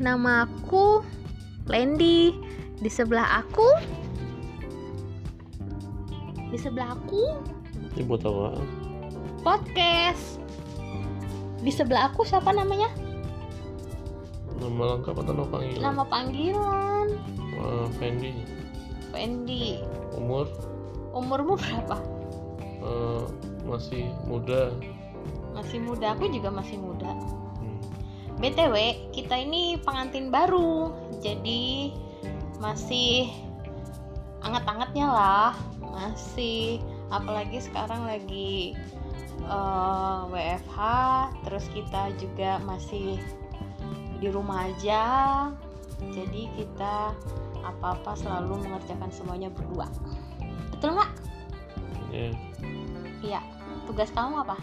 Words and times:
nama 0.00 0.48
aku 0.48 1.04
Lendi. 1.68 2.32
Di 2.80 2.88
sebelah 2.88 3.44
aku 3.44 3.68
Di 6.48 6.56
sebelah 6.56 6.96
aku 6.96 7.36
Ini 7.94 8.02
buat 8.08 8.24
apa? 8.24 8.56
podcast. 9.40 10.36
Di 11.60 11.68
sebelah 11.68 12.08
aku 12.08 12.24
siapa 12.24 12.52
namanya? 12.52 12.88
Nama 14.60 14.96
lengkap 14.96 15.16
atau 15.16 15.32
nama 15.32 15.48
panggilan? 15.48 15.80
Nama 15.80 16.02
panggilan 16.04 17.06
Ah, 17.56 17.88
Fendi. 17.96 18.32
Fendi. 19.12 19.80
Umur 20.16 20.48
Umurmu 21.12 21.56
berapa? 21.56 21.96
eh, 22.80 23.22
masih 23.64 24.08
muda. 24.24 24.72
Masih 25.52 25.80
muda. 25.80 26.12
Aku 26.16 26.28
juga 26.28 26.48
masih 26.48 26.76
muda. 26.76 26.99
BTW, 28.40 28.74
kita 29.12 29.36
ini 29.36 29.76
pengantin 29.84 30.32
baru. 30.32 30.96
Jadi 31.20 31.92
masih 32.56 33.28
anget-angetnya 34.40 35.08
lah. 35.12 35.52
Masih 35.84 36.80
apalagi 37.12 37.60
sekarang 37.60 38.08
lagi 38.08 38.72
eh, 39.44 40.20
WFH, 40.32 40.78
terus 41.44 41.68
kita 41.76 42.16
juga 42.16 42.56
masih 42.64 43.20
di 44.24 44.28
rumah 44.32 44.72
aja. 44.72 45.04
Jadi 46.00 46.48
kita 46.56 47.12
apa-apa 47.60 48.16
selalu 48.16 48.64
mengerjakan 48.64 49.12
semuanya 49.12 49.52
berdua. 49.52 49.84
Betul 50.72 50.96
nggak? 50.96 51.12
Ya, 52.08 52.32
Iya. 53.20 53.40
Tugas 53.84 54.08
kamu 54.16 54.48
apa? 54.48 54.56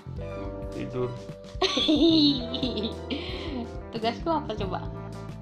tidur, 0.77 1.09
Tugasku 3.95 4.29
apa 4.29 4.51
coba? 4.53 4.81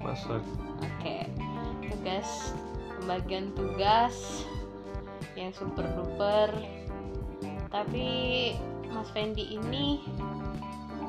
masak. 0.06 0.42
Oke, 0.78 1.26
tugas 1.90 2.54
pembagian 3.02 3.50
tugas 3.58 4.46
yang 5.34 5.50
super 5.50 5.82
duper. 5.98 6.54
Tapi 7.74 8.06
Mas 8.94 9.10
Fendi 9.10 9.58
ini 9.58 10.00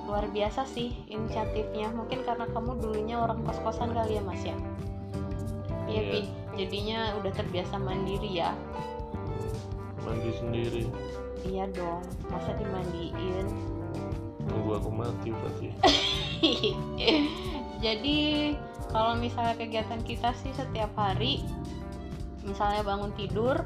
luar 0.10 0.26
biasa 0.34 0.66
sih 0.66 0.98
inisiatifnya. 1.08 1.94
Mungkin 1.94 2.26
karena 2.26 2.50
kamu 2.50 2.82
dulunya 2.82 3.22
orang 3.22 3.46
kos-kosan 3.46 3.94
kali 3.94 4.18
ya 4.18 4.24
Mas 4.26 4.42
ya. 4.42 4.58
Iya. 5.86 6.02
Pi. 6.10 6.22
Jadinya 6.58 7.14
udah 7.22 7.32
terbiasa 7.38 7.78
mandiri 7.78 8.42
ya. 8.42 8.50
Mandi 10.02 10.32
sendiri. 10.34 10.84
Iya 11.46 11.70
dong, 11.70 12.02
masa 12.34 12.50
dimandiin. 12.58 13.46
Nunggu 14.50 14.82
aku 14.82 14.90
mati 14.90 15.30
berarti. 15.30 15.68
Jadi 17.86 18.20
kalau 18.90 19.20
misalnya 19.20 19.56
kegiatan 19.60 20.02
kita 20.02 20.34
sih 20.42 20.54
setiap 20.56 20.90
hari, 20.98 21.44
misalnya 22.48 22.82
bangun 22.82 23.12
tidur, 23.20 23.62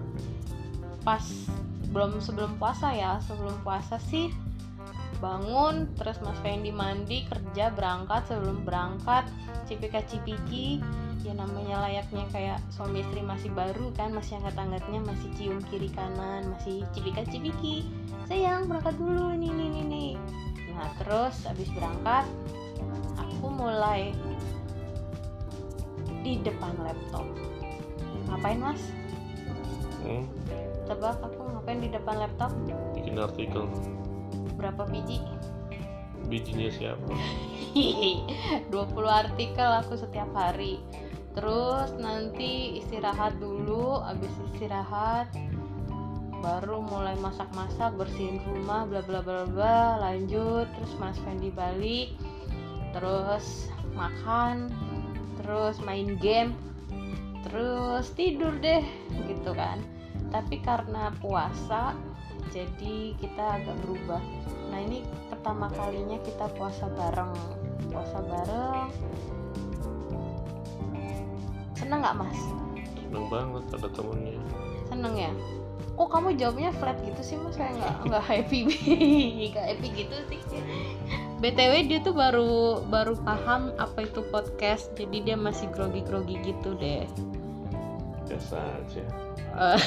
pas 1.05 1.23
belum 1.91 2.23
sebelum 2.23 2.55
puasa 2.57 2.91
ya, 2.95 3.19
sebelum 3.23 3.55
puasa 3.61 3.99
sih 3.99 4.31
bangun, 5.21 5.85
terus 5.95 6.17
Mas 6.25 6.35
Fendi 6.41 6.73
mandi, 6.73 7.23
kerja, 7.29 7.69
berangkat, 7.77 8.25
sebelum 8.25 8.65
berangkat, 8.65 9.29
cipika 9.69 10.01
cipiki, 10.09 10.81
ya 11.21 11.37
namanya 11.37 11.85
layaknya 11.85 12.25
kayak 12.33 12.59
suami 12.73 13.05
istri 13.05 13.21
masih 13.21 13.53
baru 13.53 13.93
kan, 13.93 14.09
masih 14.17 14.41
angkat-angkatnya, 14.41 14.99
masih 15.05 15.29
cium 15.37 15.61
kiri 15.69 15.93
kanan, 15.93 16.49
masih 16.49 16.81
cipika 16.97 17.21
cipiki, 17.29 17.85
sayang 18.25 18.65
berangkat 18.65 18.97
dulu 18.97 19.29
ini 19.37 19.53
ini 19.53 19.65
ini. 19.85 20.07
Nah 20.73 20.89
terus 20.97 21.45
abis 21.45 21.69
berangkat, 21.77 22.25
aku 23.41 23.49
mulai 23.57 24.13
di 26.21 26.37
depan 26.45 26.77
laptop. 26.85 27.25
Ngapain 28.29 28.61
mas? 28.61 28.77
Hmm. 30.05 30.29
Tebak 30.85 31.17
aku 31.25 31.49
ngapain 31.49 31.81
di 31.81 31.89
depan 31.89 32.21
laptop? 32.21 32.53
Bikin 32.93 33.17
artikel. 33.17 33.65
Berapa 34.61 34.85
biji? 34.93 35.25
Bijinya 36.29 36.69
siapa? 36.69 37.09
20 38.69 38.69
artikel 39.09 39.69
aku 39.73 39.97
setiap 39.97 40.29
hari 40.37 40.77
terus 41.33 41.89
nanti 41.97 42.77
istirahat 42.77 43.41
dulu 43.41 44.05
abis 44.05 44.29
istirahat 44.53 45.31
baru 46.43 46.83
mulai 46.83 47.15
masak-masak 47.23 47.95
bersihin 47.95 48.43
rumah 48.43 48.83
bla 48.83 48.99
bla 48.99 49.23
bla 49.23 49.47
bla 49.47 49.95
lanjut 50.03 50.67
terus 50.75 50.91
Mas 50.99 51.15
Fendi 51.23 51.47
balik 51.47 52.11
terus 52.91 53.71
makan 53.95 54.71
terus 55.41 55.79
main 55.83 56.15
game 56.19 56.55
terus 57.47 58.13
tidur 58.13 58.53
deh 58.61 58.85
gitu 59.27 59.51
kan. 59.51 59.81
Tapi 60.31 60.63
karena 60.63 61.11
puasa 61.19 61.97
jadi 62.55 63.15
kita 63.19 63.59
agak 63.59 63.75
berubah. 63.83 64.21
Nah 64.71 64.79
ini 64.79 65.03
pertama 65.27 65.67
kalinya 65.75 66.15
kita 66.23 66.47
puasa 66.55 66.87
bareng. 66.87 67.35
Puasa 67.91 68.17
bareng. 68.23 68.87
Seneng 71.75 71.99
nggak 71.99 72.15
mas? 72.15 72.39
Seneng 72.95 73.25
banget 73.27 73.63
ada 73.75 73.89
temennya. 73.91 74.39
seneng 74.91 75.15
ya? 75.15 75.31
Kok 75.95 76.07
kamu 76.11 76.35
jawabnya 76.35 76.71
flat 76.75 76.99
gitu 77.03 77.21
sih 77.23 77.35
mas? 77.39 77.55
Saya 77.57 77.75
nggak 77.75 77.95
nggak 78.07 78.23
happy. 78.23 78.59
Nggak 79.51 79.65
happy 79.75 79.87
gitu 79.91 80.15
sih 80.31 80.39
btw 81.41 81.89
dia 81.89 81.99
tuh 82.05 82.13
baru 82.13 82.85
baru 82.85 83.17
paham 83.25 83.73
apa 83.81 84.05
itu 84.05 84.21
podcast 84.29 84.93
jadi 84.93 85.33
dia 85.33 85.37
masih 85.37 85.73
grogi 85.73 86.05
grogi 86.05 86.37
gitu 86.45 86.77
deh. 86.77 87.09
Biasa 88.29 88.61
aja. 88.61 89.03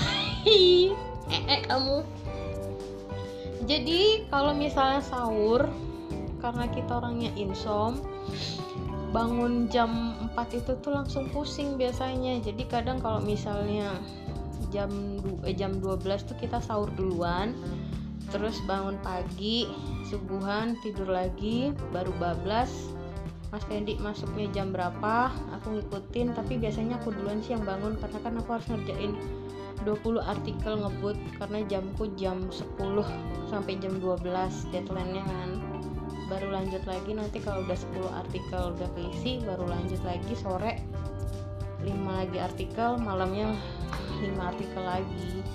eh 0.51 0.91
eh 1.31 1.61
kamu. 1.71 2.03
Jadi 3.65 4.29
kalau 4.29 4.53
misalnya 4.53 5.01
sahur 5.01 5.71
karena 6.43 6.69
kita 6.69 7.01
orangnya 7.01 7.33
insom 7.39 8.03
bangun 9.15 9.71
jam 9.71 10.19
4 10.35 10.59
itu 10.59 10.75
tuh 10.83 10.91
langsung 10.91 11.31
pusing 11.31 11.79
biasanya. 11.79 12.43
Jadi 12.43 12.67
kadang 12.67 12.99
kalau 12.99 13.23
misalnya 13.23 13.95
jam 14.75 14.91
eh, 15.47 15.55
jam 15.55 15.79
12 15.79 16.03
tuh 16.27 16.37
kita 16.37 16.59
sahur 16.59 16.91
duluan 16.99 17.55
terus 18.35 18.59
bangun 18.67 18.99
pagi 18.99 19.71
subuhan 20.11 20.75
tidur 20.83 21.07
lagi 21.07 21.71
baru 21.95 22.11
bablas. 22.19 22.91
Mas 23.55 23.63
Fendi 23.71 23.95
masuknya 24.03 24.51
jam 24.51 24.75
berapa 24.75 25.31
aku 25.55 25.79
ngikutin 25.79 26.35
tapi 26.35 26.59
biasanya 26.59 26.99
aku 26.99 27.15
duluan 27.15 27.39
sih 27.39 27.55
yang 27.55 27.63
bangun 27.63 27.95
karena 28.03 28.19
kan 28.19 28.35
aku 28.43 28.59
harus 28.59 28.67
ngerjain 28.67 29.15
20 29.87 30.19
artikel 30.19 30.83
ngebut 30.83 31.15
karena 31.39 31.63
jamku 31.71 32.11
jam 32.19 32.51
10 32.51 32.75
sampai 33.47 33.79
jam 33.79 33.95
12 34.03 34.27
deadline-nya 34.75 35.23
kan. 35.23 35.51
Baru 36.27 36.51
lanjut 36.51 36.83
lagi 36.91 37.15
nanti 37.15 37.39
kalau 37.39 37.63
udah 37.63 37.79
10 37.79 38.21
artikel 38.27 38.63
udah 38.75 38.89
keisi 38.99 39.39
baru 39.47 39.71
lanjut 39.71 40.03
lagi 40.03 40.35
sore 40.35 40.83
5 41.87 41.95
lagi 42.11 42.43
artikel 42.43 42.99
malamnya 42.99 43.55
5 44.19 44.35
artikel 44.43 44.83
lagi 44.83 45.47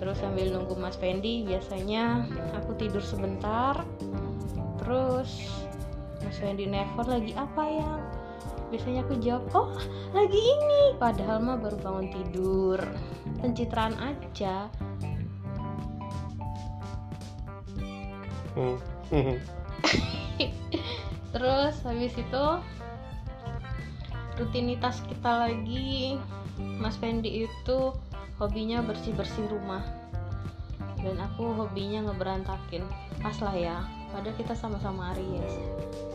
terus 0.00 0.16
sambil 0.16 0.48
nunggu 0.48 0.80
Mas 0.80 0.96
Fendi 0.96 1.44
biasanya 1.44 2.24
aku 2.56 2.72
tidur 2.80 3.04
sebentar. 3.04 3.84
Terus 4.80 5.28
Mas 6.24 6.40
Fendi 6.40 6.64
nelfon 6.64 7.04
lagi 7.04 7.36
apa 7.36 7.62
ya 7.68 7.92
biasanya 8.70 9.02
aku 9.04 9.14
jawab 9.20 9.44
oh 9.52 9.76
lagi 10.16 10.40
ini. 10.40 10.96
Padahal 10.96 11.44
mah 11.44 11.60
baru 11.60 11.76
bangun 11.84 12.08
tidur. 12.08 12.80
Pencitraan 13.44 13.98
aja. 14.00 14.72
Hmm. 18.56 18.78
terus 21.34 21.74
habis 21.84 22.14
itu 22.16 22.44
rutinitas 24.40 25.04
kita 25.04 25.50
lagi. 25.50 26.16
Mas 26.80 26.96
Fendi 26.96 27.44
itu 27.44 27.78
hobinya 28.40 28.80
bersih-bersih 28.80 29.52
rumah. 29.52 29.84
Dan 31.00 31.20
aku 31.20 31.52
hobinya 31.52 32.08
ngeberantakin. 32.08 32.88
Pas 33.20 33.36
lah 33.44 33.52
ya 33.52 33.76
padahal 34.10 34.34
kita 34.40 34.56
sama-sama 34.56 35.12
Aries. 35.14 35.54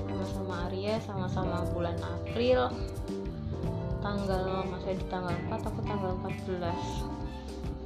Sama-sama 0.09 0.53
Aries 0.67 1.01
sama-sama 1.05 1.61
bulan 1.71 1.95
April. 2.01 2.73
Tanggal 4.01 4.65
Mas 4.69 4.81
Fendi 4.85 5.05
tanggal 5.09 5.33
4 5.49 5.69
aku 5.69 5.79
tanggal 5.85 6.11
14 6.21 7.13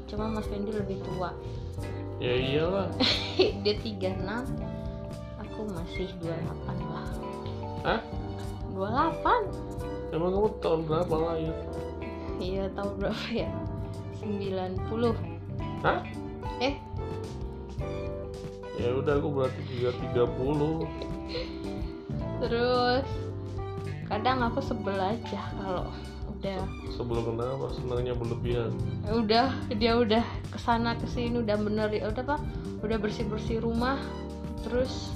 cuma 0.09 0.25
Mas 0.25 0.47
Fendi 0.47 0.71
lebih 0.73 0.99
tua. 1.05 1.31
Ya 2.19 2.35
iyalah. 2.35 2.89
dia 3.63 3.75
36 3.79 4.19
aku 5.39 5.59
masih 5.71 6.11
28 6.19 6.91
lah. 6.91 7.09
Hah? 7.87 8.01
28 8.75 10.15
Emang 10.15 10.33
kamu 10.33 10.49
tahun 10.59 10.81
berapa 10.89 11.15
lahir? 11.15 11.53
iya 12.39 12.71
tahun 12.71 12.93
berapa 13.03 13.27
ya 13.35 13.51
90 14.21 14.83
Hah? 15.83 15.99
eh? 16.59 16.75
Ya 18.79 18.95
udah 18.95 19.13
aku 19.19 19.27
berarti 19.31 19.61
juga 19.67 19.91
30 20.15 20.87
terus 22.39 23.03
kadang 24.07 24.39
aku 24.41 24.63
sebel 24.63 24.95
aja 24.95 25.41
kalau 25.59 25.91
udah 26.39 26.63
sebelum 26.95 27.35
kenapa? 27.35 27.71
Senangnya 27.75 28.15
berlebihan. 28.15 28.71
Udah 29.11 29.51
dia 29.75 29.99
udah 29.99 30.23
ke 30.51 30.59
sana 30.59 30.95
ke 30.95 31.07
sini 31.07 31.43
udah 31.43 31.59
bener. 31.59 31.91
Ya 31.91 32.07
udah 32.07 32.23
pak. 32.23 32.39
Udah 32.79 32.95
bersih 32.95 33.27
bersih 33.27 33.59
rumah. 33.59 33.99
Terus 34.63 35.11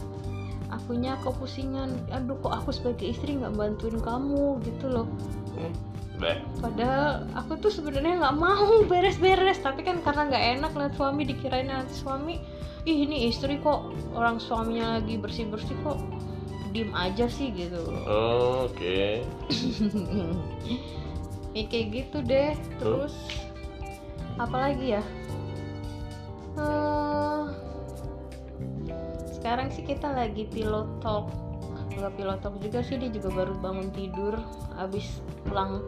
akunya 0.67 1.15
kepusingan 1.23 1.95
aduh 2.11 2.35
kok 2.43 2.53
aku 2.63 2.69
sebagai 2.75 3.15
istri 3.15 3.39
nggak 3.39 3.55
bantuin 3.55 3.99
kamu? 4.03 4.59
Gitu 4.67 4.85
loh. 4.91 5.07
Hmm. 5.55 5.73
Bleh. 6.23 6.39
padahal 6.63 7.27
aku 7.35 7.59
tuh 7.59 7.67
sebenarnya 7.67 8.23
nggak 8.23 8.37
mau 8.39 8.79
beres-beres 8.89 9.59
tapi 9.59 9.83
kan 9.83 9.99
karena 9.99 10.31
nggak 10.31 10.45
enak 10.59 10.71
lihat 10.71 10.93
suami 10.95 11.27
dikirain 11.27 11.67
nanti 11.67 11.99
suami 11.99 12.39
ih 12.87 12.97
ini 13.03 13.27
istri 13.27 13.59
kok 13.59 13.91
orang 14.15 14.39
suaminya 14.39 14.99
lagi 14.99 15.19
bersih-bersih 15.19 15.75
kok 15.83 15.99
diem 16.73 16.89
aja 16.97 17.29
sih 17.29 17.53
gitu. 17.53 17.79
Oh, 18.09 18.65
oke. 18.67 19.21
Ya 21.53 21.69
kayak 21.69 21.87
gitu 21.93 22.17
deh. 22.25 22.57
Terus 22.81 23.13
apalagi 24.41 24.97
ya? 24.97 25.03
Eh, 26.57 27.43
sekarang 29.37 29.69
sih 29.69 29.85
kita 29.85 30.09
lagi 30.09 30.49
pilot 30.49 30.89
talk 31.05 31.29
nggak 31.97 32.13
pilot 32.17 32.39
talk 32.41 32.55
juga 32.59 32.79
sih 32.81 32.97
dia 32.97 33.09
juga 33.13 33.29
baru 33.31 33.53
bangun 33.61 33.89
tidur 33.93 34.35
abis 34.77 35.21
pulang 35.45 35.81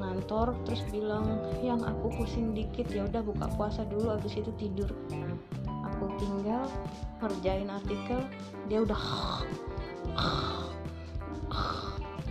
ngantor 0.00 0.56
terus 0.64 0.80
bilang 0.88 1.38
yang 1.60 1.84
aku 1.84 2.08
pusing 2.16 2.56
dikit 2.56 2.88
ya 2.88 3.04
udah 3.04 3.20
buka 3.20 3.46
puasa 3.54 3.84
dulu 3.84 4.16
abis 4.16 4.40
itu 4.40 4.50
tidur. 4.56 4.88
Aku 5.92 6.08
tinggal 6.16 6.64
ngerjain 7.20 7.68
artikel 7.68 8.20
dia 8.72 8.80
udah 8.80 9.00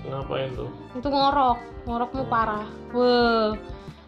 ngapain 0.09 0.49
tuh? 0.57 0.69
Itu 0.97 1.07
ngorok 1.13 1.59
ngorokmu 1.85 2.23
parah. 2.25 2.65
Wah 2.89 3.53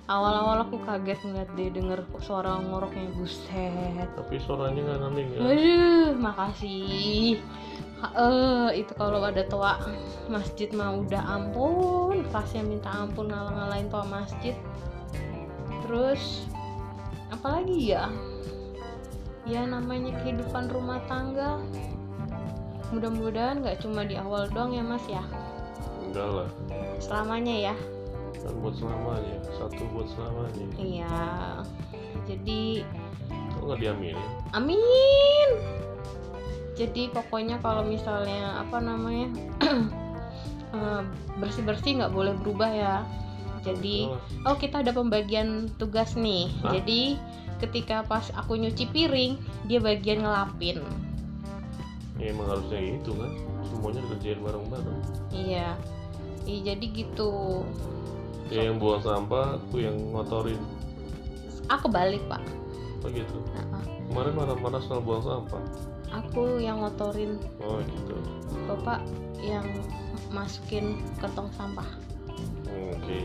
awal-awal 0.10 0.68
aku 0.68 0.82
kaget 0.84 1.22
ngeliat 1.24 1.50
dia 1.56 1.70
denger 1.70 2.00
suara 2.20 2.58
ngoroknya 2.60 3.14
buset. 3.16 4.10
Tapi 4.18 4.42
suaranya 4.42 4.82
nggak 4.84 5.00
nanding 5.06 5.28
ya? 5.32 5.40
Aduh 5.40 6.10
makasih 6.18 7.38
eh, 8.02 8.70
itu 8.82 8.92
kalau 8.98 9.22
ada 9.22 9.46
toa 9.46 9.78
masjid 10.26 10.70
mah 10.74 10.98
udah 10.98 11.22
ampun 11.22 12.26
pasnya 12.34 12.66
minta 12.66 12.90
ampun 12.90 13.30
ngalang-ngalain 13.30 13.88
toa 13.94 14.06
masjid. 14.10 14.58
Terus 15.86 16.50
apalagi 17.30 17.94
ya? 17.94 18.10
Ya 19.46 19.66
namanya 19.66 20.18
kehidupan 20.22 20.70
rumah 20.70 21.02
tangga. 21.06 21.62
Mudah-mudahan 22.92 23.64
nggak 23.64 23.82
cuma 23.86 24.04
di 24.04 24.18
awal 24.20 24.50
doang 24.52 24.76
ya 24.76 24.84
mas 24.84 25.06
ya? 25.08 25.24
Enggak 26.02 26.28
lah. 26.28 26.50
Selamanya 26.98 27.72
ya? 27.72 27.76
Kan 28.42 28.54
buat 28.60 28.76
selamanya 28.78 29.38
satu 29.58 29.82
buat 29.94 30.08
selamanya. 30.10 30.66
Iya. 30.78 31.22
Jadi 32.26 32.86
kok 33.54 33.62
nggak 33.66 33.80
diaminin? 33.80 34.30
Amin 34.54 35.81
jadi 36.82 37.14
pokoknya 37.14 37.62
kalau 37.62 37.86
misalnya 37.86 38.58
apa 38.58 38.82
namanya 38.82 39.30
bersih 41.42 41.62
bersih 41.62 42.02
nggak 42.02 42.14
boleh 42.14 42.34
berubah 42.42 42.72
ya. 42.74 42.96
Jadi 43.62 44.10
oh 44.50 44.58
kita 44.58 44.82
ada 44.82 44.90
pembagian 44.90 45.70
tugas 45.78 46.18
nih. 46.18 46.50
Hah? 46.66 46.74
jadi 46.74 47.22
ketika 47.62 48.02
pas 48.02 48.34
aku 48.34 48.58
nyuci 48.58 48.90
piring 48.90 49.38
dia 49.70 49.78
bagian 49.78 50.26
ngelapin. 50.26 50.82
Ya 52.18 52.34
emang 52.34 52.50
harusnya 52.50 52.98
gitu 52.98 53.14
kan? 53.14 53.32
Semuanya 53.70 54.02
dikerjain 54.10 54.42
bareng-bareng. 54.42 55.00
Iya. 55.30 55.78
Iya 56.50 56.60
jadi 56.74 56.86
gitu. 56.90 57.62
Ya 58.50 58.66
yang 58.66 58.82
buang 58.82 59.06
sampah 59.06 59.62
aku 59.62 59.86
yang 59.86 60.02
ngotorin. 60.10 60.58
Aku 61.70 61.86
balik 61.94 62.26
pak. 62.26 62.42
Begitu 63.06 63.38
Nah, 63.54 63.86
kemarin 64.10 64.34
marah-marah 64.34 64.82
soal 64.90 65.06
buang 65.06 65.22
sampah 65.22 65.91
aku 66.12 66.60
yang 66.60 66.84
ngotorin. 66.84 67.40
Oh 67.64 67.80
gitu. 67.82 68.16
Bapak 68.68 69.02
yang 69.40 69.66
masukin 70.32 71.00
ke 71.18 71.28
tong 71.34 71.50
sampah. 71.56 71.88
Hmm, 72.68 72.96
oke. 72.96 73.20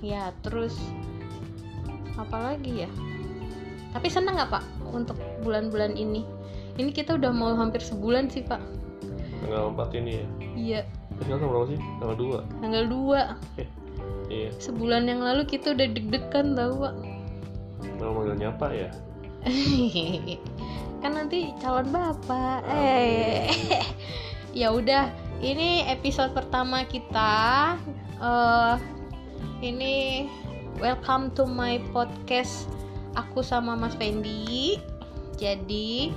Ya 0.00 0.30
terus 0.42 0.74
apalagi 2.14 2.86
ya? 2.86 2.90
Tapi 3.94 4.10
senang 4.10 4.38
nggak 4.38 4.50
pak 4.50 4.64
untuk 4.90 5.18
bulan-bulan 5.42 5.94
ini? 5.94 6.26
Ini 6.74 6.90
kita 6.90 7.14
udah 7.14 7.30
mau 7.30 7.54
hampir 7.54 7.78
sebulan 7.78 8.30
sih 8.30 8.42
pak. 8.42 8.58
Tanggal 9.44 9.70
4 9.76 9.98
ini 10.00 10.12
ya? 10.18 10.26
Iya. 10.54 10.80
Tanggal 11.22 11.46
berapa 11.46 11.66
sih? 11.70 11.78
Tanggal 12.02 12.16
2 12.18 12.62
tanggal 12.62 12.84
2 12.90 14.34
iya. 14.34 14.50
Sebulan 14.58 15.06
yang 15.06 15.22
lalu 15.22 15.46
kita 15.46 15.76
udah 15.76 15.86
deg-degan 15.86 16.58
tau 16.58 16.74
pak. 16.74 16.94
Mau 18.02 18.10
manggil 18.18 18.36
nyapa 18.40 18.68
ya 18.74 18.90
kan 21.04 21.20
nanti 21.20 21.52
calon 21.60 21.92
bapak. 21.92 22.64
Eh 22.64 23.52
ya 24.64 24.72
udah 24.72 25.12
ini 25.44 25.84
episode 25.84 26.32
pertama 26.32 26.88
kita 26.88 27.76
eh 28.24 28.76
ini 29.60 30.24
welcome 30.80 31.28
to 31.36 31.44
my 31.44 31.76
podcast 31.92 32.64
aku 33.20 33.44
sama 33.44 33.76
Mas 33.76 33.92
Fendi. 34.00 34.80
Jadi 35.36 36.08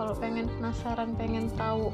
kalau 0.00 0.16
pengen 0.16 0.48
penasaran 0.56 1.12
pengen 1.20 1.52
tahu 1.60 1.92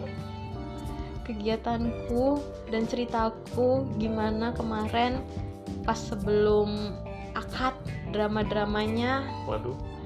kegiatanku 1.26 2.38
dan 2.70 2.86
ceritaku 2.86 3.90
gimana 3.98 4.54
kemarin 4.54 5.18
pas 5.82 5.98
sebelum 5.98 6.94
akad 7.34 7.74
drama-dramanya. 8.14 9.26
Waduh. 9.50 9.96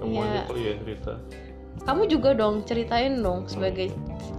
Iya. 0.00 0.24
aja 0.24 0.40
kali 0.48 0.60
ya 0.64 0.74
cerita 0.80 1.12
kamu 1.90 2.06
juga 2.06 2.30
dong 2.38 2.62
ceritain 2.62 3.18
dong 3.18 3.50
sebagai 3.50 3.90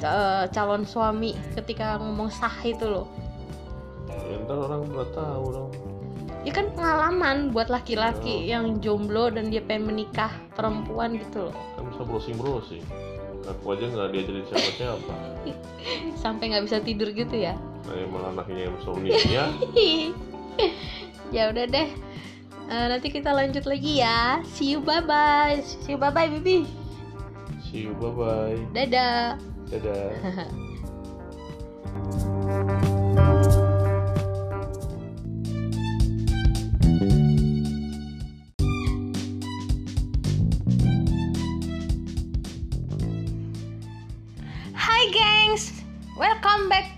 uh, 0.08 0.48
calon 0.56 0.88
suami 0.88 1.36
ketika 1.60 2.00
ngomong 2.00 2.32
sah 2.32 2.56
itu 2.64 2.88
loh. 2.88 3.12
Ya 4.08 4.40
ntar 4.48 4.56
orang 4.56 4.88
udah 4.88 5.10
tahu 5.12 5.46
dong. 5.52 5.72
Ya 6.48 6.56
kan 6.56 6.72
pengalaman 6.72 7.52
buat 7.52 7.68
laki-laki 7.68 8.48
yang 8.48 8.80
jomblo 8.80 9.28
dan 9.28 9.52
dia 9.52 9.60
pengen 9.60 9.92
menikah 9.92 10.32
perempuan 10.56 11.20
gitu 11.20 11.52
loh. 11.52 11.56
Kan 11.76 11.92
bisa 11.92 12.02
browsing 12.08 12.40
browsing 12.40 12.84
aku 13.42 13.74
aja 13.74 13.90
nggak 13.90 14.10
diajarin 14.14 14.46
siapa 14.54 14.70
siapa 14.78 15.14
sampai 16.24 16.56
nggak 16.56 16.64
bisa 16.72 16.78
tidur 16.80 17.12
gitu 17.12 17.36
ya? 17.36 17.60
Nah 17.84 17.96
emang 18.00 18.24
anaknya 18.32 18.72
insomnia 18.72 19.12
ya 21.36 21.52
udah 21.52 21.66
deh. 21.68 21.90
Eh, 22.72 22.86
nanti 22.88 23.12
kita 23.12 23.36
lanjut 23.36 23.68
lagi 23.68 24.00
ya. 24.00 24.40
See 24.56 24.72
you 24.72 24.80
bye 24.80 25.04
bye 25.04 25.60
see 25.60 25.92
you 25.92 26.00
bye 26.00 26.16
bye 26.16 26.32
bibi 26.32 26.81
see 27.72 27.88
you 27.88 27.96
bye 27.96 28.12
bye 28.12 28.60
dadah 28.76 29.40
dadah 29.72 30.12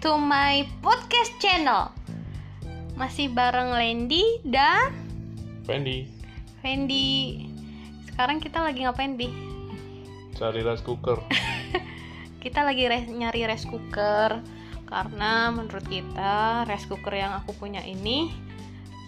to 0.03 0.19
my 0.19 0.67
podcast 0.83 1.31
channel. 1.39 1.87
Masih 2.99 3.31
bareng 3.31 3.71
Lendi 3.71 4.43
dan 4.43 4.91
Fendi 5.63 6.11
Fendi. 6.59 7.47
Sekarang 8.11 8.43
kita 8.43 8.59
lagi 8.59 8.83
ngapain 8.83 9.15
di? 9.15 9.52
Cari 10.35 10.61
rice 10.65 10.83
cooker. 10.83 11.17
Kita 12.43 12.65
lagi 12.65 12.83
res- 12.89 13.09
nyari 13.09 13.45
rice 13.47 13.67
cooker. 13.69 14.41
Karena 14.83 15.49
menurut 15.49 15.89
kita 15.89 16.69
rice 16.69 16.85
cooker 16.85 17.17
yang 17.17 17.33
aku 17.33 17.57
punya 17.57 17.81
ini 17.81 18.29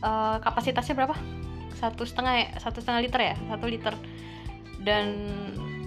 eh, 0.02 0.38
kapasitasnya 0.42 0.98
berapa? 0.98 1.14
Satu 1.78 2.08
setengah 2.08 2.34
ya, 2.42 2.48
satu 2.58 2.82
setengah 2.82 3.06
liter 3.06 3.22
ya, 3.22 3.36
satu 3.52 3.70
liter. 3.70 3.94
Dan 4.82 5.06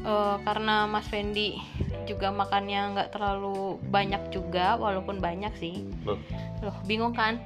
eh, 0.07 0.37
karena 0.47 0.87
Mas 0.87 1.11
Fendi 1.11 1.59
juga 2.07 2.30
makannya 2.30 2.95
nggak 2.95 3.11
terlalu 3.11 3.83
banyak 3.90 4.30
juga, 4.30 4.78
walaupun 4.78 5.18
banyak 5.18 5.50
sih. 5.59 5.83
Loh, 6.07 6.21
loh 6.62 6.76
bingung 6.87 7.16
kan? 7.16 7.42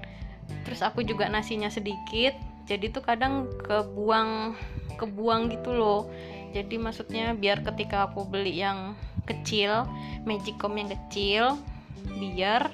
Terus 0.69 0.85
aku 0.85 1.01
juga 1.07 1.33
nasinya 1.33 1.73
sedikit 1.73 2.37
jadi 2.67 2.95
tuh 2.95 3.03
kadang 3.03 3.51
kebuang 3.67 4.55
kebuang 4.97 5.51
gitu 5.51 5.75
loh 5.75 6.07
jadi 6.53 6.77
maksudnya 6.77 7.33
biar 7.33 7.65
ketika 7.65 8.07
aku 8.07 8.29
beli 8.29 8.61
yang 8.61 8.93
kecil 9.25 9.89
magicom 10.29 10.77
yang 10.77 10.93
kecil 10.93 11.57
biar 12.21 12.69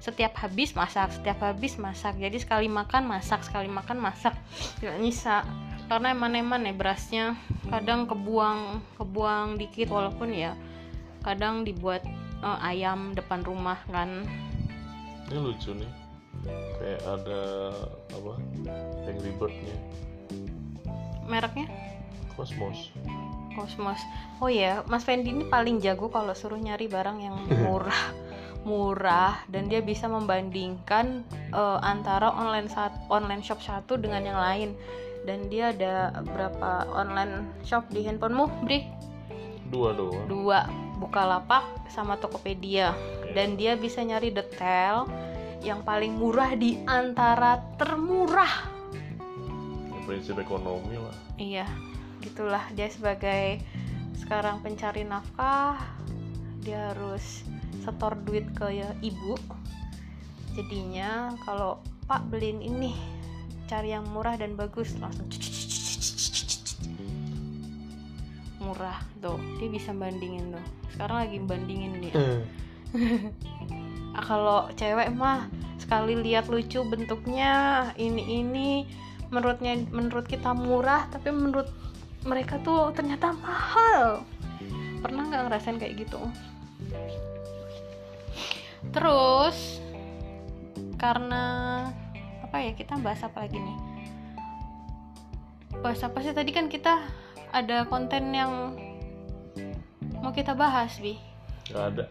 setiap 0.00 0.32
habis 0.40 0.72
masak 0.72 1.12
setiap 1.12 1.44
habis 1.44 1.76
masak. 1.76 2.16
Jadi 2.16 2.40
sekali 2.40 2.66
makan 2.66 3.04
masak 3.04 3.44
sekali 3.44 3.68
makan 3.68 4.00
masak. 4.00 4.32
Nggak 4.80 4.96
nyisa. 4.98 5.38
Karena 5.86 6.16
eman-eman 6.16 6.64
ya 6.64 6.72
berasnya. 6.72 7.24
Kadang 7.68 8.08
kebuang 8.08 8.80
kebuang 8.96 9.60
dikit 9.60 9.92
walaupun 9.92 10.32
ya 10.32 10.56
kadang 11.20 11.68
dibuat 11.68 12.00
eh, 12.40 12.58
ayam 12.64 13.12
depan 13.12 13.44
rumah 13.44 13.76
kan. 13.92 14.24
Ini 15.28 15.36
lucu 15.36 15.76
nih. 15.76 15.92
Kayak 16.80 17.00
ada 17.04 17.42
apa 18.16 18.32
Angry 19.04 19.32
Bird-nya. 19.36 19.76
Mereknya 21.28 21.68
Cosmos 22.40 22.88
Cosmos 23.52 24.00
oh 24.40 24.48
ya 24.48 24.80
Mas 24.88 25.04
Fendi 25.04 25.28
ini 25.28 25.44
paling 25.44 25.84
jago 25.84 26.08
kalau 26.08 26.32
suruh 26.32 26.56
nyari 26.56 26.88
barang 26.88 27.20
yang 27.20 27.36
murah 27.68 28.30
murah 28.64 29.40
dan 29.48 29.72
dia 29.72 29.80
bisa 29.80 30.04
membandingkan 30.04 31.24
eh, 31.52 31.78
antara 31.80 32.32
online 32.32 32.68
saat 32.68 32.92
online 33.08 33.40
shop 33.40 33.60
satu 33.64 33.96
dengan 33.96 34.24
yang 34.24 34.40
lain. 34.40 34.70
Dan 35.20 35.52
dia 35.52 35.76
ada 35.76 36.16
berapa 36.24 36.88
online 36.96 37.44
shop 37.60 37.92
di 37.92 38.08
handphonemu 38.08 38.44
Bri? 38.64 38.80
Dua 39.68 39.92
doang. 39.92 40.24
Dua. 40.24 40.60
Bukalapak 40.96 41.88
sama 41.92 42.16
Tokopedia. 42.16 42.96
Dan 43.36 43.56
dia 43.56 43.76
bisa 43.76 44.00
nyari 44.00 44.32
detail 44.32 45.04
yang 45.60 45.84
paling 45.84 46.16
murah 46.16 46.56
di 46.56 46.80
antara 46.88 47.60
termurah. 47.76 48.68
Ya, 49.92 50.00
prinsip 50.08 50.40
ekonomi 50.40 50.96
lah. 50.96 51.16
Iya 51.36 51.89
gitulah. 52.20 52.64
Dia 52.76 52.88
sebagai 52.92 53.60
sekarang 54.20 54.62
pencari 54.62 55.02
nafkah 55.02 55.80
dia 56.60 56.92
harus 56.92 57.42
setor 57.80 58.14
duit 58.22 58.44
ke 58.52 58.68
ya, 58.84 58.92
ibu. 59.00 59.34
Jadinya 60.54 61.32
kalau 61.48 61.80
pak 62.04 62.28
beliin 62.28 62.60
ini 62.60 62.92
cari 63.64 63.96
yang 63.96 64.04
murah 64.12 64.36
dan 64.36 64.54
bagus 64.54 64.92
langsung 65.00 65.26
murah. 68.60 69.00
Tuh 69.24 69.40
dia 69.56 69.68
bisa 69.72 69.90
bandingin 69.96 70.52
tuh. 70.52 70.66
Sekarang 70.92 71.16
lagi 71.26 71.38
bandingin 71.40 71.92
dia. 72.04 72.14
Ah, 74.10 74.26
kalau 74.26 74.66
cewek 74.74 75.14
mah 75.14 75.46
sekali 75.78 76.18
lihat 76.18 76.50
lucu 76.50 76.82
bentuknya 76.82 77.86
ini 77.94 78.42
ini 78.42 78.68
menurutnya 79.30 79.78
menurut 79.94 80.26
kita 80.26 80.50
murah 80.50 81.06
tapi 81.14 81.30
menurut 81.30 81.70
mereka 82.26 82.60
tuh 82.60 82.92
ternyata 82.92 83.32
mahal 83.32 84.24
pernah 85.00 85.24
nggak 85.28 85.42
ngerasain 85.48 85.80
kayak 85.80 86.04
gitu 86.04 86.20
terus 88.92 89.80
karena 91.00 91.44
apa 92.44 92.56
ya 92.60 92.72
kita 92.76 93.00
bahas 93.00 93.24
apa 93.24 93.48
lagi 93.48 93.56
nih 93.56 93.78
bahas 95.80 96.00
apa 96.04 96.20
sih 96.20 96.36
tadi 96.36 96.52
kan 96.52 96.68
kita 96.68 97.00
ada 97.50 97.88
konten 97.88 98.36
yang 98.36 98.76
mau 100.20 100.32
kita 100.32 100.52
bahas 100.52 101.00
bi 101.00 101.16
nggak 101.72 101.86
ada 101.96 102.04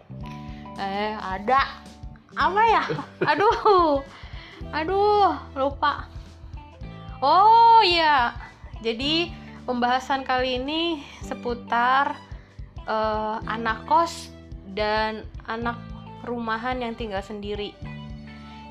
Eh, 0.79 1.11
ada. 1.19 1.83
Apa 2.39 2.61
ya? 2.63 2.83
Aduh. 3.35 3.99
Aduh, 4.71 5.35
lupa. 5.59 6.07
Oh 7.19 7.83
iya. 7.83 8.31
Jadi 8.79 9.27
pembahasan 9.69 10.25
kali 10.25 10.57
ini 10.57 11.05
seputar 11.21 12.17
eh, 12.89 13.37
anak 13.45 13.85
kos 13.85 14.33
dan 14.73 15.29
anak 15.45 15.77
rumahan 16.25 16.81
yang 16.81 16.97
tinggal 16.97 17.21
sendiri. 17.21 17.77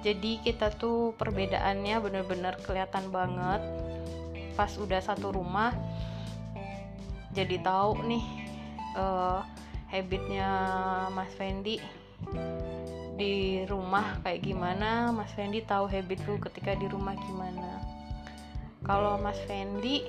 Jadi 0.03 0.43
kita 0.43 0.75
tuh 0.75 1.15
perbedaannya 1.15 2.03
bener-bener 2.03 2.59
kelihatan 2.67 3.15
banget 3.15 3.63
pas 4.59 4.75
udah 4.75 4.99
satu 4.99 5.31
rumah. 5.31 5.71
Jadi 7.31 7.63
tahu 7.63 8.03
nih 8.03 8.25
eh, 8.99 9.41
habitnya 9.95 10.51
Mas 11.15 11.31
Fendi 11.39 11.79
di 13.15 13.63
rumah 13.71 14.19
kayak 14.27 14.43
gimana 14.43 15.15
Mas 15.15 15.31
Fendi 15.31 15.63
tahu 15.63 15.87
habitku 15.87 16.43
ketika 16.43 16.75
di 16.75 16.91
rumah 16.91 17.15
gimana 17.15 17.83
kalau 18.83 19.19
Mas 19.19 19.39
Fendi 19.47 20.03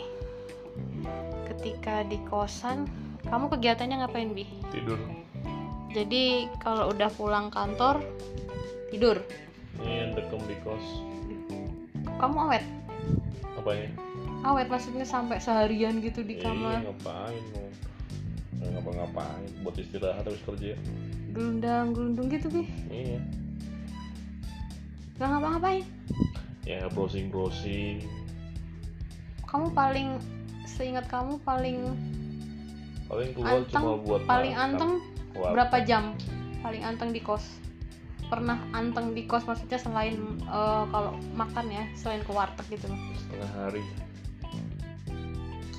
ketika 1.55 2.05
di 2.07 2.17
kosan 2.29 2.87
kamu 3.27 3.51
kegiatannya 3.51 4.01
ngapain 4.05 4.31
bi? 4.31 4.47
Tidur. 4.71 4.99
Jadi 5.91 6.47
kalau 6.61 6.93
udah 6.93 7.09
pulang 7.13 7.49
kantor 7.49 8.01
tidur. 8.93 9.19
Ini 9.81 9.91
yang 10.07 10.11
dekem 10.15 10.41
di 10.45 10.55
kos. 10.61 10.85
Kamu 12.19 12.37
awet? 12.49 12.63
Apanya 13.57 13.89
awet 14.39 14.71
maksudnya 14.71 15.03
sampai 15.03 15.35
seharian 15.43 15.99
gitu 15.99 16.23
di 16.23 16.39
Iya, 16.39 16.47
kamar. 16.47 16.79
ngapain 16.87 17.43
mau? 17.51 17.67
Ngapa-ngapain 18.59 19.47
buat 19.63 19.75
istirahat 19.75 20.23
habis 20.23 20.43
kerja. 20.47 20.75
Gelundang 21.35 21.91
gelundung 21.91 22.27
gitu 22.31 22.47
bi? 22.47 22.63
Iya. 22.87 23.19
Nggak 25.19 25.27
ngapa-ngapain? 25.27 25.83
Ya 26.63 26.85
browsing 26.93 27.27
browsing 27.33 28.05
kamu 29.49 29.73
paling 29.73 30.09
seingat 30.79 31.11
kamu 31.11 31.43
paling 31.43 31.91
paling 33.11 33.35
keluar 33.35 33.51
anteng 33.59 33.83
cuma 33.83 33.99
buat 33.99 34.21
paling 34.23 34.55
makan. 34.55 34.63
anteng 34.63 34.91
berapa 35.35 35.77
jam? 35.83 36.03
Paling 36.63 36.83
anteng 36.87 37.11
di 37.11 37.19
kos. 37.19 37.43
Pernah 38.31 38.63
anteng 38.71 39.11
di 39.11 39.27
kos 39.27 39.43
maksudnya 39.43 39.75
selain 39.75 40.15
eh, 40.39 40.83
kalau 40.87 41.19
makan 41.35 41.67
ya 41.67 41.83
selain 41.99 42.23
ke 42.23 42.31
warteg 42.31 42.63
gitu. 42.71 42.87
Loh 42.87 42.99
setengah 43.19 43.51
hari. 43.59 43.83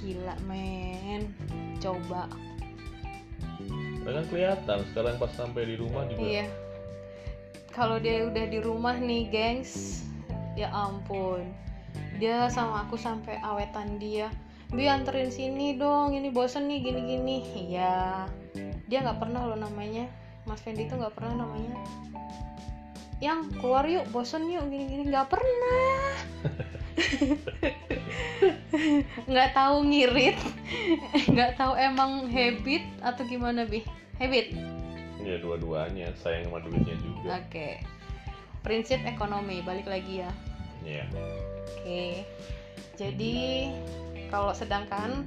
Gila 0.05 0.37
men. 0.45 1.33
Coba. 1.81 2.29
Kan 4.05 4.25
kelihatan 4.29 4.79
sekarang 4.93 5.17
pas 5.17 5.33
sampai 5.33 5.65
di 5.65 5.75
rumah 5.81 6.05
juga. 6.13 6.21
Iya. 6.21 6.47
Kalau 7.73 7.97
dia 8.03 8.29
udah 8.29 8.45
di 8.51 8.59
rumah 8.61 9.01
nih 9.01 9.33
gengs 9.33 10.05
ya 10.61 10.69
ampun. 10.75 11.49
Dia 12.21 12.53
sama 12.53 12.85
aku 12.85 13.01
sampai 13.01 13.41
awetan 13.41 13.97
dia 13.97 14.29
bi 14.71 14.87
anterin 14.87 15.35
sini 15.35 15.75
dong 15.75 16.15
ini 16.15 16.31
bosen 16.31 16.71
nih 16.71 16.79
gini 16.79 17.01
gini 17.03 17.37
iya. 17.69 18.27
Dia 18.87 19.03
nggak 19.03 19.19
pernah 19.19 19.47
lo 19.51 19.59
namanya. 19.59 20.07
Mas 20.47 20.63
Fendi 20.63 20.87
tuh 20.87 20.99
nggak 20.99 21.15
pernah 21.19 21.47
namanya. 21.47 21.75
Yang 23.21 23.53
keluar 23.61 23.85
yuk 23.85 24.07
bosen 24.15 24.47
yuk 24.49 24.67
gini 24.71 24.85
gini 24.87 25.03
nggak 25.11 25.29
pernah. 25.31 26.15
Nggak 29.31 29.51
tahu 29.53 29.77
ngirit. 29.87 30.39
Nggak 31.33 31.53
tahu 31.59 31.73
emang 31.77 32.31
habit 32.31 32.83
atau 33.05 33.23
gimana 33.27 33.67
bi? 33.67 33.85
Habit? 34.17 34.57
Ya 35.21 35.37
dua-duanya 35.41 36.13
sayang 36.17 36.49
sama 36.49 36.65
duitnya 36.65 36.97
juga. 37.01 37.41
Oke. 37.45 37.81
Prinsip 38.65 39.01
ekonomi 39.05 39.61
balik 39.65 39.89
lagi 39.89 40.25
ya. 40.25 40.31
ya 40.85 41.05
Oke. 41.77 42.25
Jadi 42.97 43.69
kalau 44.31 44.55
sedangkan 44.55 45.27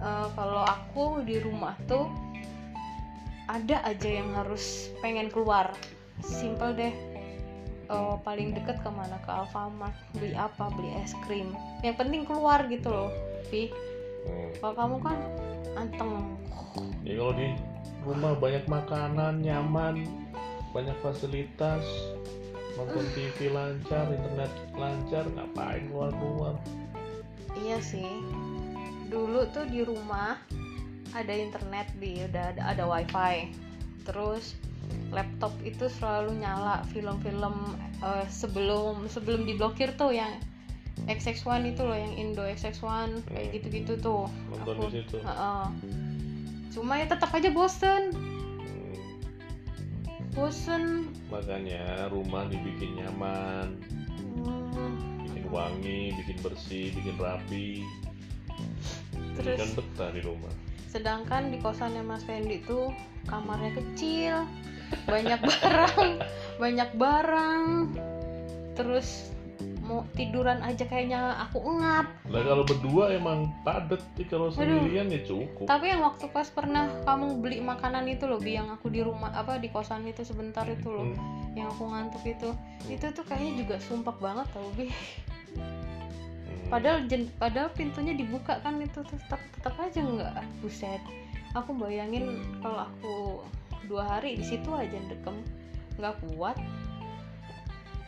eh, 0.00 0.28
kalau 0.32 0.62
aku 0.62 1.20
di 1.26 1.42
rumah 1.42 1.74
tuh 1.90 2.06
ada 3.46 3.82
aja 3.86 4.08
yang 4.22 4.34
harus 4.34 4.90
pengen 4.98 5.30
keluar. 5.30 5.70
Simple 6.24 6.72
deh. 6.74 6.94
Eh, 7.86 8.16
paling 8.26 8.50
deket 8.50 8.82
ke 8.82 8.90
mana 8.90 9.14
ke 9.22 9.30
Alfamart 9.30 9.94
beli 10.18 10.34
apa 10.34 10.74
beli 10.74 10.90
es 10.98 11.14
krim 11.22 11.54
yang 11.86 11.94
penting 11.94 12.26
keluar 12.26 12.66
gitu 12.66 12.90
loh 12.90 13.14
Pi 13.46 13.70
Hmm. 14.26 14.50
kalau 14.58 14.74
kamu 14.74 14.96
kan 15.06 15.18
anteng 15.78 16.34
ya 17.06 17.14
kalau 17.14 17.34
di 17.38 17.54
rumah 18.02 18.34
banyak 18.34 18.66
makanan 18.66 19.38
nyaman 19.38 20.02
banyak 20.74 20.98
fasilitas 20.98 21.86
nonton 22.74 23.06
TV 23.14 23.54
lancar 23.54 24.10
internet 24.10 24.50
lancar 24.74 25.24
ngapain 25.30 25.86
keluar 25.86 26.10
keluar 26.18 26.54
Iya 27.58 27.78
sih. 27.80 28.08
Dulu 29.06 29.48
tuh 29.50 29.64
di 29.64 29.80
rumah 29.80 30.36
ada 31.12 31.32
internet 31.32 31.88
di 31.96 32.20
udah 32.22 32.52
ada, 32.52 32.62
ada 32.66 32.84
wifi. 32.84 33.48
Terus 34.04 34.54
laptop 35.10 35.54
itu 35.62 35.88
selalu 35.88 36.36
nyala 36.36 36.84
film-film 36.90 37.54
eh, 37.98 38.26
sebelum 38.28 39.06
sebelum 39.06 39.44
diblokir 39.44 39.94
tuh 39.94 40.10
yang 40.10 40.36
XX1 41.06 41.44
itu 41.66 41.82
loh 41.82 41.94
yang 41.94 42.12
Indo 42.12 42.42
XX1 42.42 43.22
kayak 43.24 43.44
Hmm. 43.46 43.54
gitu-gitu 43.54 43.92
tuh. 43.96 44.24
nonton 44.48 44.74
Aku- 44.76 44.88
di 44.88 45.00
situ 45.00 45.16
Heeh. 45.18 45.64
Cuma 46.70 46.96
ya 46.96 47.06
tetap 47.06 47.30
aja 47.30 47.48
bosen. 47.48 48.12
Hmm. 48.12 48.96
Bosen. 50.32 51.08
makanya 51.26 52.06
rumah 52.06 52.46
dibikin 52.46 52.94
nyaman 52.96 53.80
wangi 55.56 56.12
bikin 56.20 56.36
bersih 56.44 56.92
bikin 56.92 57.16
rapi. 57.16 57.80
Terus? 59.36 59.56
kan 59.56 59.68
betah 59.74 60.10
di 60.12 60.20
rumah. 60.20 60.52
sedangkan 60.86 61.52
di 61.52 61.60
kosannya 61.60 62.00
Mas 62.00 62.24
Fendi 62.24 62.64
tuh 62.64 62.88
kamarnya 63.28 63.72
kecil. 63.74 64.48
Banyak 65.04 65.40
barang 65.42 66.08
banyak 66.62 66.90
barang. 66.96 67.62
Terus 68.72 69.28
mau 69.82 70.02
tiduran 70.18 70.64
aja 70.64 70.82
kayaknya 70.82 71.36
aku 71.36 71.62
ngap. 71.62 72.06
Nah 72.26 72.42
kalau 72.42 72.64
berdua 72.64 73.12
emang 73.14 73.52
padet 73.62 74.02
sih 74.16 74.26
kalau 74.26 74.50
sendirian 74.50 75.06
ya 75.06 75.22
cukup. 75.22 75.62
tapi 75.70 75.94
yang 75.94 76.02
waktu 76.02 76.26
pas 76.34 76.50
pernah 76.50 76.90
kamu 77.06 77.38
beli 77.38 77.62
makanan 77.62 78.10
itu 78.10 78.26
loh 78.26 78.42
bi 78.42 78.58
yang 78.58 78.66
aku 78.66 78.90
di 78.90 78.98
rumah 78.98 79.30
apa 79.30 79.62
di 79.62 79.70
kosan 79.70 80.02
itu 80.02 80.26
sebentar 80.26 80.66
itu 80.66 80.90
loh 80.90 81.06
Hmm. 81.06 81.54
yang 81.54 81.70
aku 81.70 81.86
ngantuk 81.86 82.24
itu. 82.24 82.50
Itu 82.88 83.14
tuh 83.14 83.22
kayaknya 83.28 83.62
juga 83.62 83.76
sumpah 83.78 84.16
banget 84.18 84.46
tau 84.50 84.66
bi 84.74 84.90
Hmm. 85.56 86.68
padahal 86.70 87.06
jen, 87.10 87.30
padahal 87.40 87.70
pintunya 87.74 88.14
dibuka 88.14 88.58
kan 88.60 88.78
itu 88.82 89.00
tetap 89.06 89.40
tetap 89.56 89.74
aja 89.80 90.00
nggak 90.02 90.36
buset. 90.62 91.00
Aku 91.56 91.72
bayangin 91.72 92.44
kalau 92.60 92.84
aku 92.84 93.14
dua 93.86 94.04
hari 94.04 94.36
di 94.36 94.44
situ 94.44 94.68
aja 94.74 94.98
dekem 95.08 95.40
nggak 95.96 96.14
kuat. 96.36 96.58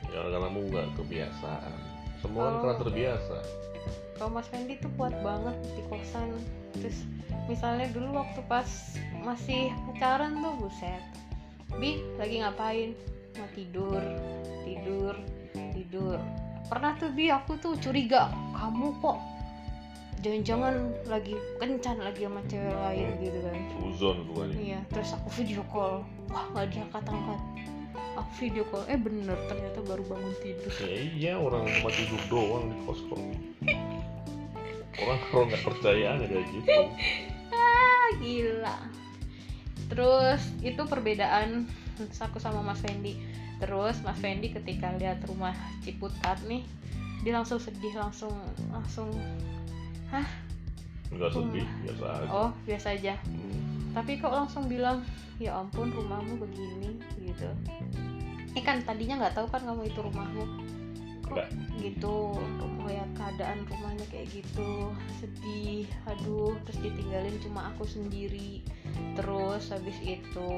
Ya 0.09 0.25
karena 0.25 0.49
kamu 0.49 0.61
nggak 0.73 0.87
kebiasaan. 0.97 1.73
Semua 2.19 2.43
kan 2.43 2.53
Oh. 2.53 2.61
karena 2.65 2.77
terbiasa. 2.83 3.37
Kalau 4.19 4.31
Mas 4.35 4.49
Fendi 4.51 4.75
tuh 4.83 4.91
kuat 4.99 5.15
banget 5.23 5.55
di 5.79 5.83
kosan. 5.87 6.35
Terus 6.75 7.07
misalnya 7.47 7.87
dulu 7.95 8.19
waktu 8.19 8.43
pas 8.51 8.67
masih 9.23 9.71
pacaran 9.87 10.43
tuh 10.43 10.55
buset. 10.59 11.03
Bi 11.79 12.03
lagi 12.19 12.43
ngapain? 12.43 12.91
Mau 13.39 13.47
tidur 13.55 14.03
tidur 14.67 15.15
tidur 15.55 16.19
pernah 16.69 16.93
tuh 17.01 17.09
bi 17.11 17.33
aku 17.33 17.57
tuh 17.57 17.75
curiga 17.81 18.29
kamu 18.53 18.93
kok 19.01 19.19
jangan-jangan 20.21 20.75
lagi 21.09 21.35
kencan 21.63 21.97
lagi 22.03 22.27
sama 22.27 22.43
cewek 22.51 22.75
lain 22.75 23.09
gitu 23.23 23.39
kan. 23.39 23.57
Uzon 23.87 24.17
bukannya 24.29 24.55
iya 24.59 24.81
terus 24.91 25.15
aku 25.15 25.29
video 25.43 25.63
call. 25.71 26.03
Wah 26.29 26.45
nggak 26.53 26.75
diangkat 26.75 27.05
angkat 27.07 27.41
aku 28.19 28.31
video 28.43 28.65
call 28.67 28.83
eh 28.91 28.99
bener 28.99 29.39
ternyata 29.47 29.79
baru 29.87 30.03
bangun 30.11 30.35
tidur. 30.43 30.73
Ya 30.83 30.99
iya 30.99 31.33
orang 31.39 31.71
cuma 31.71 31.91
tidur 31.95 32.23
doang 32.27 32.65
di 32.69 32.77
kos 32.83 33.01
kok. 33.07 33.23
Orang 34.99 35.19
kalau 35.31 35.45
nggak 35.47 35.63
percayaan 35.63 36.23
ya 36.23 36.27
kayak 36.27 36.47
gitu. 36.53 36.81
Ah 37.49 38.09
gila. 38.21 38.79
Terus 39.89 40.43
itu 40.61 40.83
perbedaan 40.85 41.65
aku 41.99 42.39
sama 42.43 42.61
Mas 42.61 42.83
Fendi 42.83 43.19
terus 43.59 43.99
Mas 44.07 44.19
Fendi 44.19 44.55
ketika 44.55 44.95
lihat 44.97 45.23
rumah 45.27 45.55
Ciputat 45.83 46.39
nih 46.47 46.63
dia 47.27 47.35
langsung 47.35 47.59
sedih 47.59 47.95
langsung 47.99 48.33
langsung 48.71 49.11
nggak 51.09 51.31
sedih 51.35 51.67
biasa 51.85 52.05
aja. 52.07 52.29
Oh 52.31 52.51
biasa 52.65 52.87
aja. 52.95 53.15
Hmm. 53.27 53.97
tapi 53.97 54.21
kok 54.21 54.31
langsung 54.31 54.69
bilang 54.69 55.03
ya 55.43 55.59
ampun 55.59 55.91
rumahmu 55.91 56.39
begini 56.39 57.01
gitu. 57.19 57.49
Eh 58.55 58.63
kan 58.63 58.79
tadinya 58.87 59.27
nggak 59.27 59.35
tahu 59.35 59.47
kan 59.51 59.65
kamu 59.65 59.91
itu 59.91 59.99
rumahmu 59.99 60.45
kok 61.29 61.37
Nggak. 61.37 61.49
gitu 61.85 62.35
lihat 62.89 63.11
keadaan 63.21 63.69
rumahnya 63.69 64.07
kayak 64.09 64.33
gitu. 64.33 64.93
Sedih 65.21 65.85
aduh 66.09 66.57
terus 66.65 66.81
ditinggalin 66.81 67.37
cuma 67.45 67.69
aku 67.77 67.85
sendiri. 67.85 68.65
Terus 69.15 69.69
habis 69.69 69.99
itu 70.01 70.53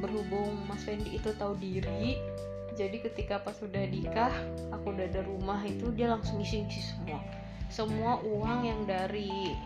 berhubung 0.00 0.56
Mas 0.64 0.84
Fendi 0.84 1.20
itu 1.20 1.32
tahu 1.36 1.56
diri 1.60 2.16
jadi 2.76 3.00
ketika 3.00 3.40
pas 3.40 3.56
udah 3.64 3.88
nikah 3.88 4.32
aku 4.68 4.92
udah 4.92 5.08
ada 5.08 5.24
rumah 5.24 5.64
itu 5.64 5.88
dia 5.96 6.12
langsung 6.12 6.38
ngisi-ngisi 6.38 6.92
semua. 6.92 7.20
Semua 7.72 8.20
uang 8.20 8.68
yang 8.68 8.84
dari 8.84 9.56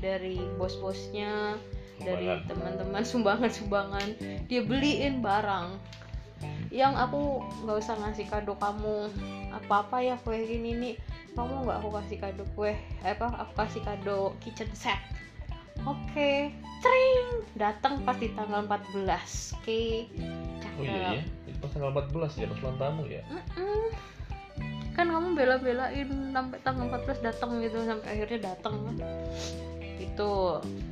dari 0.00 0.40
bos-bosnya 0.56 1.60
dari 2.00 2.30
teman-teman 2.48 3.04
sumbangan-sumbangan 3.04 4.16
dia 4.48 4.62
beliin 4.64 5.20
barang 5.20 5.76
yang 6.68 6.92
aku 6.96 7.40
nggak 7.64 7.78
usah 7.80 7.96
ngasih 8.00 8.26
kado 8.28 8.52
kamu 8.60 9.08
apa-apa 9.52 10.04
ya 10.04 10.16
kue 10.20 10.44
gini 10.44 10.76
nih. 10.76 10.94
Kamu 11.32 11.64
nggak 11.64 11.78
aku 11.80 11.90
kasih 11.96 12.18
kado 12.20 12.44
kue 12.52 12.72
eh, 12.76 13.12
apa 13.12 13.28
aku 13.46 13.52
kasih 13.56 13.82
kado 13.84 14.36
kitchen 14.42 14.68
set. 14.76 15.00
Oke 15.86 16.52
cering 16.78 17.42
datang 17.58 18.02
pas 18.06 18.14
di 18.18 18.30
tanggal 18.34 18.62
14 18.66 19.02
oke? 19.58 19.82
Oh 20.78 20.82
iya 20.82 21.18
iya. 21.18 21.22
Itu 21.46 21.58
pas 21.62 21.70
tanggal 21.74 21.90
14 21.90 22.40
ya 22.42 22.46
pas 22.46 22.58
ulang 22.62 22.78
tamu 22.78 23.02
ya? 23.06 23.22
Mm-mm. 23.26 23.90
kan 24.98 25.06
kamu 25.14 25.38
bela-belain 25.38 26.10
sampai 26.34 26.58
tanggal 26.66 26.90
14 26.90 27.22
datang 27.22 27.62
gitu 27.62 27.78
sampai 27.86 28.18
akhirnya 28.18 28.50
datang. 28.50 28.82
Kan 28.82 28.98
itu 30.02 30.32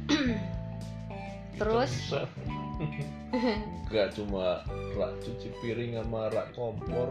terus. 1.58 1.92
Gak 3.92 4.08
cuma 4.18 4.60
rak 4.96 5.12
cuci 5.22 5.48
piring 5.62 5.96
sama 6.00 6.28
rak 6.32 6.52
kompor. 6.52 7.08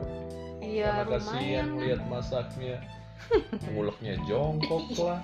Iya 0.62 1.06
karena 1.06 1.17
kasihan 1.17 1.67
lihat 1.80 2.01
masaknya. 2.10 2.78
Nguleknya 3.73 4.19
jongkok 4.30 4.86
lah. 5.01 5.19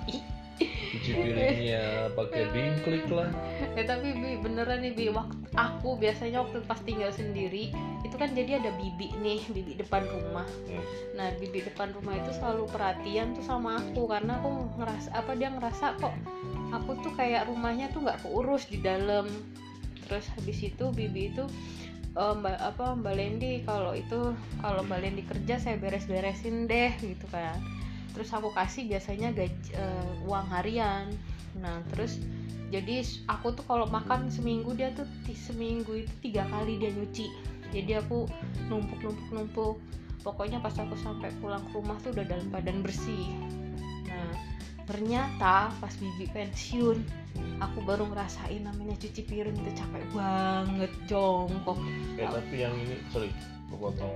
Cuci 0.62 1.12
piringnya 1.14 2.14
pakai 2.14 2.50
dingklik 2.54 3.06
lah. 3.10 3.30
Ya 3.74 3.84
tapi 3.86 4.14
bi 4.14 4.38
beneran 4.42 4.86
nih 4.86 4.94
bi. 4.94 5.06
Waktu 5.10 5.42
aku 5.58 6.00
biasanya 6.00 6.48
waktu 6.48 6.64
pas 6.64 6.80
tinggal 6.82 7.12
sendiri 7.12 7.76
itu 8.02 8.16
kan 8.16 8.32
jadi 8.32 8.64
ada 8.64 8.72
bibi 8.80 9.12
nih 9.20 9.40
bibi 9.52 9.76
depan 9.78 10.04
rumah. 10.08 10.48
Hmm. 10.68 10.84
nah 11.16 11.28
bibi 11.38 11.64
depan 11.64 11.92
rumah 11.92 12.18
itu 12.18 12.32
selalu 12.34 12.66
perhatian 12.72 13.36
tuh 13.36 13.44
sama 13.46 13.78
aku 13.78 14.08
karena 14.10 14.40
aku 14.40 14.68
ngerasa 14.80 15.10
apa 15.12 15.32
dia 15.36 15.50
ngerasa 15.52 16.00
kok 16.00 16.16
aku 16.72 16.92
tuh 17.04 17.14
kayak 17.20 17.52
rumahnya 17.52 17.92
tuh 17.92 18.04
nggak 18.08 18.24
keurus 18.24 18.66
di 18.72 18.80
dalam 18.80 19.28
terus 20.12 20.28
habis 20.36 20.60
itu 20.60 20.92
bibi 20.92 21.32
itu 21.32 21.48
eh, 22.20 22.34
mbak 22.36 22.60
apa 22.60 23.00
mbak 23.00 23.16
Lendi 23.16 23.64
kalau 23.64 23.96
itu 23.96 24.36
kalau 24.60 24.84
mbak 24.84 25.08
Lendi 25.08 25.24
kerja 25.24 25.56
saya 25.56 25.80
beres-beresin 25.80 26.68
deh 26.68 26.92
gitu 27.00 27.24
kan. 27.32 27.56
Terus 28.12 28.28
aku 28.36 28.52
kasih 28.52 28.92
biasanya 28.92 29.32
gaji 29.32 29.72
eh, 29.72 30.28
uang 30.28 30.52
harian. 30.52 31.08
Nah 31.64 31.80
terus 31.96 32.20
jadi 32.68 33.08
aku 33.32 33.56
tuh 33.56 33.64
kalau 33.64 33.88
makan 33.88 34.28
seminggu 34.28 34.76
dia 34.76 34.92
tuh 34.92 35.08
seminggu 35.32 36.04
itu 36.04 36.12
tiga 36.20 36.44
kali 36.52 36.76
dia 36.76 36.92
nyuci. 36.92 37.32
Jadi 37.72 37.96
aku 37.96 38.28
numpuk 38.68 39.00
numpuk 39.00 39.30
numpuk 39.32 39.76
pokoknya 40.28 40.60
pas 40.60 40.76
aku 40.76 40.94
sampai 41.00 41.32
pulang 41.40 41.64
ke 41.72 41.72
rumah 41.80 41.98
tuh 42.04 42.14
udah 42.14 42.26
dalam 42.28 42.48
badan 42.54 42.84
bersih 42.84 43.26
ternyata 44.86 45.72
pas 45.80 45.94
bibi 45.98 46.28
pensiun 46.32 46.98
aku 47.62 47.80
baru 47.86 48.10
ngerasain 48.10 48.66
namanya 48.66 48.98
cuci 48.98 49.22
piring 49.26 49.54
itu 49.54 49.72
capek 49.78 50.04
banget 50.14 50.92
jongkok. 51.06 51.78
Ya 52.18 52.34
tapi 52.34 52.56
yang 52.58 52.74
ini 52.76 52.98
sorry 53.14 53.30
gue 53.70 53.78
potong. 53.78 54.14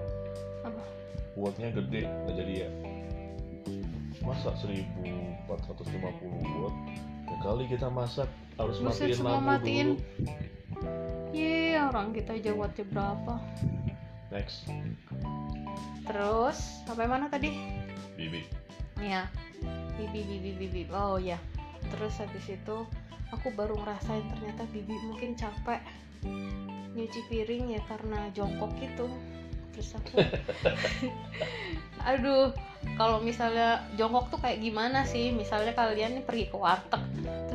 Apa? 0.66 0.82
buatnya 1.36 1.68
gede 1.76 2.08
nggak 2.08 2.36
jadi 2.36 2.54
ya? 2.66 2.70
Masa 4.24 4.56
1450 4.56 6.64
watt 6.64 6.76
ya 7.26 7.36
kali 7.44 7.64
kita 7.68 7.92
masak 7.92 8.30
harus 8.56 8.80
Buset, 8.80 9.12
matiin 9.12 9.18
semua 9.20 9.34
lampu 9.38 9.50
matiin. 9.52 9.88
dulu. 9.92 9.96
Ye, 11.36 11.76
orang 11.76 12.16
kita 12.16 12.40
aja 12.40 12.56
wattnya 12.56 12.88
berapa? 12.88 13.36
Next. 14.32 14.72
Terus 16.08 16.58
sampai 16.88 17.12
mana 17.12 17.28
tadi? 17.28 17.52
Bibi. 18.16 18.48
Ya 19.04 19.28
bibi 19.98 20.22
bibi 20.28 20.52
bibi. 20.60 20.82
Oh 20.94 21.18
ya 21.20 21.40
terus 21.94 22.18
habis 22.18 22.46
itu 22.50 22.78
aku 23.30 23.48
baru 23.54 23.78
ngerasain 23.78 24.26
ternyata 24.34 24.66
bibi 24.74 24.96
mungkin 25.06 25.38
capek 25.38 25.82
nyuci 26.96 27.22
piring 27.30 27.76
ya 27.76 27.82
karena 27.90 28.30
jongkok 28.32 28.72
gitu. 28.80 29.08
Terus 29.76 29.90
aku 30.00 30.24
aduh 32.10 32.56
kalau 32.96 33.20
misalnya 33.20 33.84
jongkok 34.00 34.32
tuh 34.32 34.40
kayak 34.40 34.64
gimana 34.64 35.04
sih? 35.04 35.36
Misalnya 35.36 35.76
kalian 35.76 36.22
nih 36.22 36.26
pergi 36.26 36.46
ke 36.48 36.58
warteg 36.58 37.04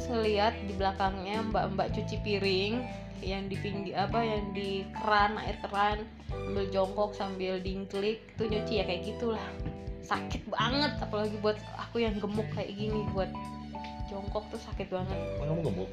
terus 0.00 0.16
ngelihat 0.16 0.56
di 0.64 0.72
belakangnya 0.80 1.44
mbak-mbak 1.52 1.92
cuci 1.92 2.16
piring 2.24 2.74
yang 3.20 3.52
di 3.52 3.56
pinggir 3.60 3.92
apa 4.00 4.24
yang 4.24 4.56
di 4.56 4.88
keran 4.96 5.36
air 5.36 5.56
keran 5.60 6.08
ambil 6.32 6.64
jongkok 6.72 7.12
sambil 7.12 7.60
dingklik 7.60 8.32
tuh 8.40 8.48
nyuci 8.48 8.80
ya 8.80 8.84
kayak 8.88 9.04
gitulah 9.04 9.44
sakit 10.10 10.42
banget 10.50 10.90
apalagi 10.98 11.38
buat 11.38 11.54
aku 11.78 12.02
yang 12.02 12.18
gemuk 12.18 12.46
kayak 12.50 12.74
gini 12.74 13.06
buat 13.14 13.30
jongkok 14.10 14.42
tuh 14.50 14.58
sakit 14.58 14.90
banget. 14.90 15.14
Emang 15.38 15.54
kamu 15.54 15.62
gemuk? 15.70 15.90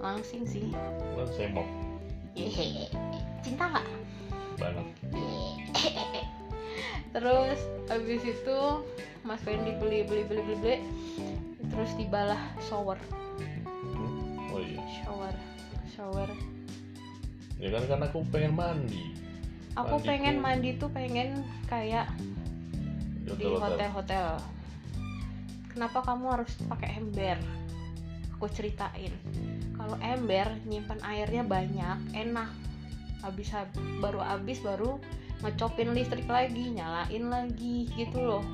Langsing 0.00 0.48
sih. 0.48 0.72
Kan 0.72 1.28
semok 1.36 1.68
Yehe. 2.32 2.88
cinta 3.44 3.68
nggak? 3.68 3.86
Banget. 4.56 4.86
Terus 7.12 7.60
habis 7.92 8.24
itu 8.24 8.58
Mas 9.20 9.44
Fendi 9.44 9.76
beli 9.76 10.08
beli 10.08 10.24
beli 10.24 10.42
beli 10.48 10.56
beli. 10.64 10.76
Terus 11.68 11.92
dibalah 12.00 12.40
shower. 12.64 12.96
Hmm? 13.36 14.48
oh 14.48 14.60
iya. 14.64 14.80
Shower. 15.04 15.34
Shower. 15.92 16.28
Ya 17.60 17.68
kan 17.68 17.84
karena 17.84 18.08
aku 18.08 18.24
pengen 18.32 18.56
mandi. 18.56 19.12
Aku 19.76 20.00
Mandiku. 20.00 20.08
pengen 20.08 20.36
mandi 20.40 20.70
tuh 20.80 20.88
pengen 20.88 21.44
kayak 21.68 22.08
di 23.36 23.44
di 23.44 23.54
hotel-hotel. 23.56 24.28
Kenapa 25.72 26.04
kamu 26.04 26.26
harus 26.36 26.52
pakai 26.68 27.00
ember? 27.00 27.40
Aku 28.36 28.46
ceritain. 28.52 29.12
Kalau 29.78 29.96
ember 30.04 30.52
nyimpan 30.68 31.00
airnya 31.00 31.42
banyak 31.46 31.98
enak. 32.12 32.50
Habis 33.22 33.54
hab- 33.54 33.72
baru 34.02 34.20
habis 34.20 34.58
baru 34.60 34.98
ngecopin 35.42 35.94
listrik 35.94 36.26
lagi 36.26 36.74
nyalain 36.74 37.24
lagi 37.30 37.88
gitu 37.94 38.18
loh. 38.18 38.44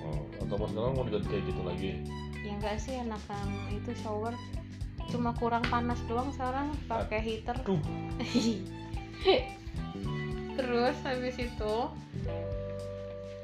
Oh, 0.00 0.22
atau 0.42 0.56
mas 0.58 0.70
sekarang 0.72 0.92
mau 0.96 1.04
diganti 1.06 1.28
kayak 1.30 1.44
gitu 1.46 1.62
lagi? 1.62 1.90
Ya 2.40 2.50
enggak 2.56 2.76
sih 2.80 2.94
enakan 2.98 3.48
itu 3.72 3.90
shower. 4.02 4.34
Cuma 5.10 5.34
kurang 5.36 5.66
panas 5.66 5.98
doang 6.06 6.30
sekarang 6.34 6.70
pakai 6.86 7.20
heater. 7.22 7.56
Terus 10.58 10.96
habis 11.02 11.36
itu 11.40 11.74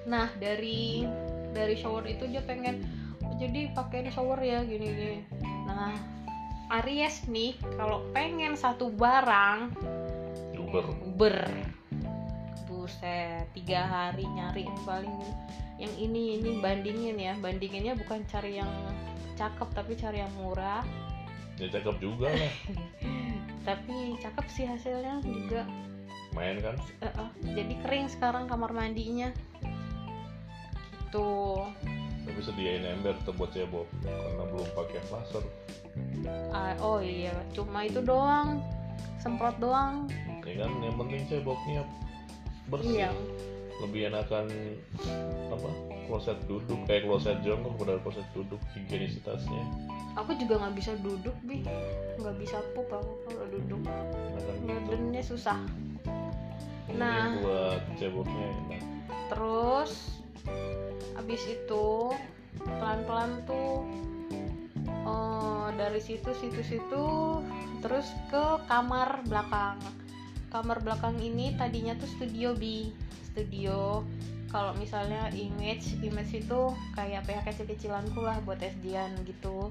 nah 0.07 0.31
dari 0.38 1.05
dari 1.51 1.75
shower 1.75 2.07
itu 2.07 2.31
dia 2.31 2.40
pengen 2.47 2.87
"Oh, 3.27 3.35
jadi 3.37 3.75
pakai 3.75 4.07
shower 4.09 4.38
ya 4.38 4.62
gini 4.62 4.87
gini. 4.87 5.19
Nah 5.66 5.95
Aries 6.83 7.27
nih 7.31 7.55
kalau 7.79 8.03
pengen 8.11 8.59
satu 8.59 8.90
barang 8.90 9.75
Uber. 10.57 10.87
Ber 11.16 11.38
buset 12.66 13.47
tiga 13.55 13.87
hari 13.87 14.27
nyari 14.27 14.66
paling 14.83 15.14
yang 15.79 15.95
ini 15.95 16.38
ini 16.38 16.59
bandingin 16.59 17.16
ya. 17.19 17.35
Bandinginnya 17.38 17.95
bukan 17.99 18.23
cari 18.27 18.59
yang 18.59 18.71
cakep 19.38 19.69
tapi 19.75 19.95
cari 19.95 20.21
yang 20.21 20.33
murah. 20.38 20.83
Ya 21.57 21.71
cakep 21.73 21.97
juga 22.03 22.29
lah. 22.29 22.55
Tapi 23.66 24.14
cakep 24.23 24.47
sih 24.53 24.62
hasilnya 24.69 25.19
juga. 25.25 25.66
Main 26.37 26.61
kan? 26.61 26.77
Eh, 27.01 27.09
eh, 27.09 27.31
jadi 27.57 27.75
kering 27.83 28.07
sekarang 28.12 28.47
kamar 28.47 28.71
mandinya 28.71 29.33
gitu. 31.07 31.62
Tapi 32.27 32.40
sediain 32.42 32.83
ember 32.83 33.14
tetap 33.23 33.38
buat 33.38 33.55
cebok 33.55 33.87
karena 34.03 34.45
belum 34.51 34.69
pakai 34.75 35.01
laser 35.14 35.45
Ah, 36.51 36.75
oh 36.83 36.99
iya 37.01 37.33
cuma 37.55 37.87
itu 37.87 38.03
doang 38.03 38.61
semprot 39.23 39.57
doang. 39.62 40.11
Ya 40.42 40.66
kan 40.66 40.73
yang 40.83 40.99
penting 40.99 41.23
ceboknya 41.31 41.87
bersih. 42.69 43.07
Iya. 43.07 43.11
Lebih 43.81 44.11
enakan 44.11 44.51
apa 45.55 45.71
kloset 46.11 46.38
duduk 46.51 46.79
kayak 46.90 47.07
kloset 47.07 47.38
jongkok 47.47 47.79
pada 47.79 47.97
kloset 48.03 48.27
duduk 48.35 48.59
higienisitasnya 48.75 49.62
aku 50.16 50.33
juga 50.40 50.64
nggak 50.64 50.75
bisa 50.75 50.92
duduk 51.05 51.37
bi. 51.45 51.62
Nggak 52.16 52.37
bisa 52.40 52.57
pup 52.73 52.88
aku 52.88 53.14
kalau 53.29 53.47
duduk. 53.53 53.81
Enakan 53.85 55.12
gitu. 55.12 55.37
Susah. 55.37 55.61
Nah. 56.97 57.37
buat 57.45 57.81
ceboknya 58.01 58.47
enak. 58.66 58.83
Terus 59.29 59.92
habis 61.16 61.42
itu 61.48 62.12
pelan-pelan 62.62 63.42
tuh 63.48 63.85
oh, 65.05 65.68
dari 65.76 66.00
situ 66.00 66.31
situ 66.37 66.61
situ 66.62 67.07
terus 67.85 68.09
ke 68.33 68.44
kamar 68.68 69.24
belakang. 69.29 69.81
Kamar 70.48 70.81
belakang 70.81 71.18
ini 71.20 71.52
tadinya 71.59 71.92
tuh 71.98 72.09
studio 72.09 72.57
bi 72.57 72.88
studio 73.33 74.00
kalau 74.48 74.72
misalnya 74.79 75.29
image 75.35 75.98
image 76.00 76.33
itu 76.46 76.61
kayak 76.96 77.26
PH 77.29 77.44
kecil-kecilanku 77.44 78.22
lah 78.22 78.38
buat 78.46 78.57
SD-an 78.62 79.12
gitu. 79.26 79.68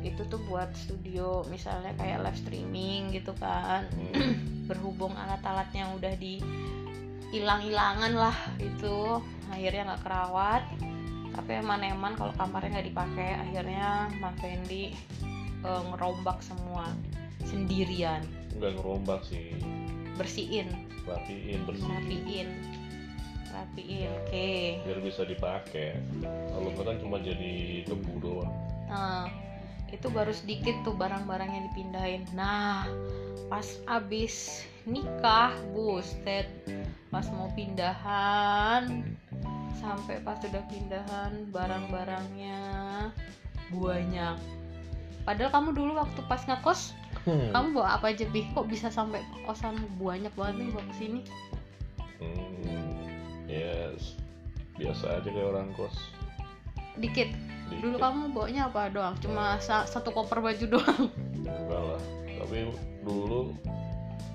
Itu 0.00 0.22
tuh 0.30 0.40
buat 0.48 0.70
studio 0.72 1.44
misalnya 1.50 1.92
kayak 1.98 2.24
live 2.24 2.38
streaming 2.38 3.12
gitu 3.12 3.34
kan. 3.36 3.84
Berhubung 4.70 5.12
alat-alat 5.12 5.68
yang 5.76 5.92
udah 5.98 6.14
di 6.16 6.40
hilang-hilangan 7.28 8.12
lah 8.16 8.36
itu 8.60 9.20
akhirnya 9.52 9.94
nggak 9.94 10.02
kerawat. 10.04 10.62
Tapi 11.34 11.62
eman-eman 11.62 12.18
kalau 12.18 12.34
kamarnya 12.34 12.80
nggak 12.80 12.88
dipakai 12.90 13.30
akhirnya 13.38 14.10
Mas 14.18 14.34
Fendi 14.42 14.96
eh, 15.62 15.82
ngerombak 15.92 16.42
semua 16.42 16.90
sendirian. 17.46 18.24
Nggak 18.58 18.80
ngerombak 18.80 19.22
sih. 19.28 19.54
Bersihin. 20.18 20.68
Rapiin 21.08 21.64
bersih 21.64 21.88
rapiin 21.88 22.48
rapiin 23.48 24.12
oke. 24.12 24.52
biar 24.84 24.98
bisa 25.00 25.24
dipakai. 25.24 25.96
Kalau 26.52 26.68
kan 26.76 27.00
cuma 27.00 27.16
jadi 27.16 27.80
debu 27.88 28.20
doang 28.20 28.52
itu 29.88 30.06
baru 30.08 30.32
sedikit 30.32 30.74
tuh 30.84 30.94
barang-barang 30.94 31.48
yang 31.48 31.64
dipindahin. 31.72 32.22
Nah, 32.36 32.84
pas 33.48 33.64
abis 33.88 34.64
nikah, 34.84 35.52
buset, 35.72 36.48
pas 37.08 37.24
mau 37.32 37.48
pindahan, 37.56 39.04
sampai 39.80 40.20
pas 40.20 40.36
udah 40.40 40.64
pindahan 40.68 41.48
barang-barangnya 41.48 42.60
banyak. 43.72 44.36
Padahal 45.24 45.50
kamu 45.52 45.70
dulu 45.76 45.92
waktu 46.00 46.20
pas 46.24 46.40
ngekos, 46.44 46.96
Hmm. 47.28 47.52
kamu 47.52 47.76
bawa 47.76 48.00
apa 48.00 48.12
aja 48.12 48.24
bih? 48.32 48.48
Kok 48.56 48.68
bisa 48.72 48.88
sampai 48.88 49.20
kosan 49.44 49.76
banyak 50.00 50.32
banget 50.32 50.54
nih 50.64 50.68
bawa 50.72 50.84
ke 50.88 50.94
sini? 50.96 51.20
Hmm, 52.16 53.04
ya 53.44 53.92
s- 53.92 54.16
biasa 54.80 55.20
aja 55.20 55.28
kayak 55.28 55.50
orang 55.52 55.68
kos 55.76 55.92
Dikit. 56.98 57.30
Dikit. 57.30 57.80
Dulu 57.80 57.96
kamu 57.96 58.20
bawanya 58.30 58.62
apa 58.66 58.88
doang? 58.88 59.14
Cuma 59.18 59.56
sa- 59.58 59.84
satu 59.84 60.10
koper 60.10 60.38
baju 60.40 60.64
doang. 60.68 61.06
enggak 61.38 61.80
lah 61.84 62.00
tapi 62.38 62.70
dulu 63.02 63.52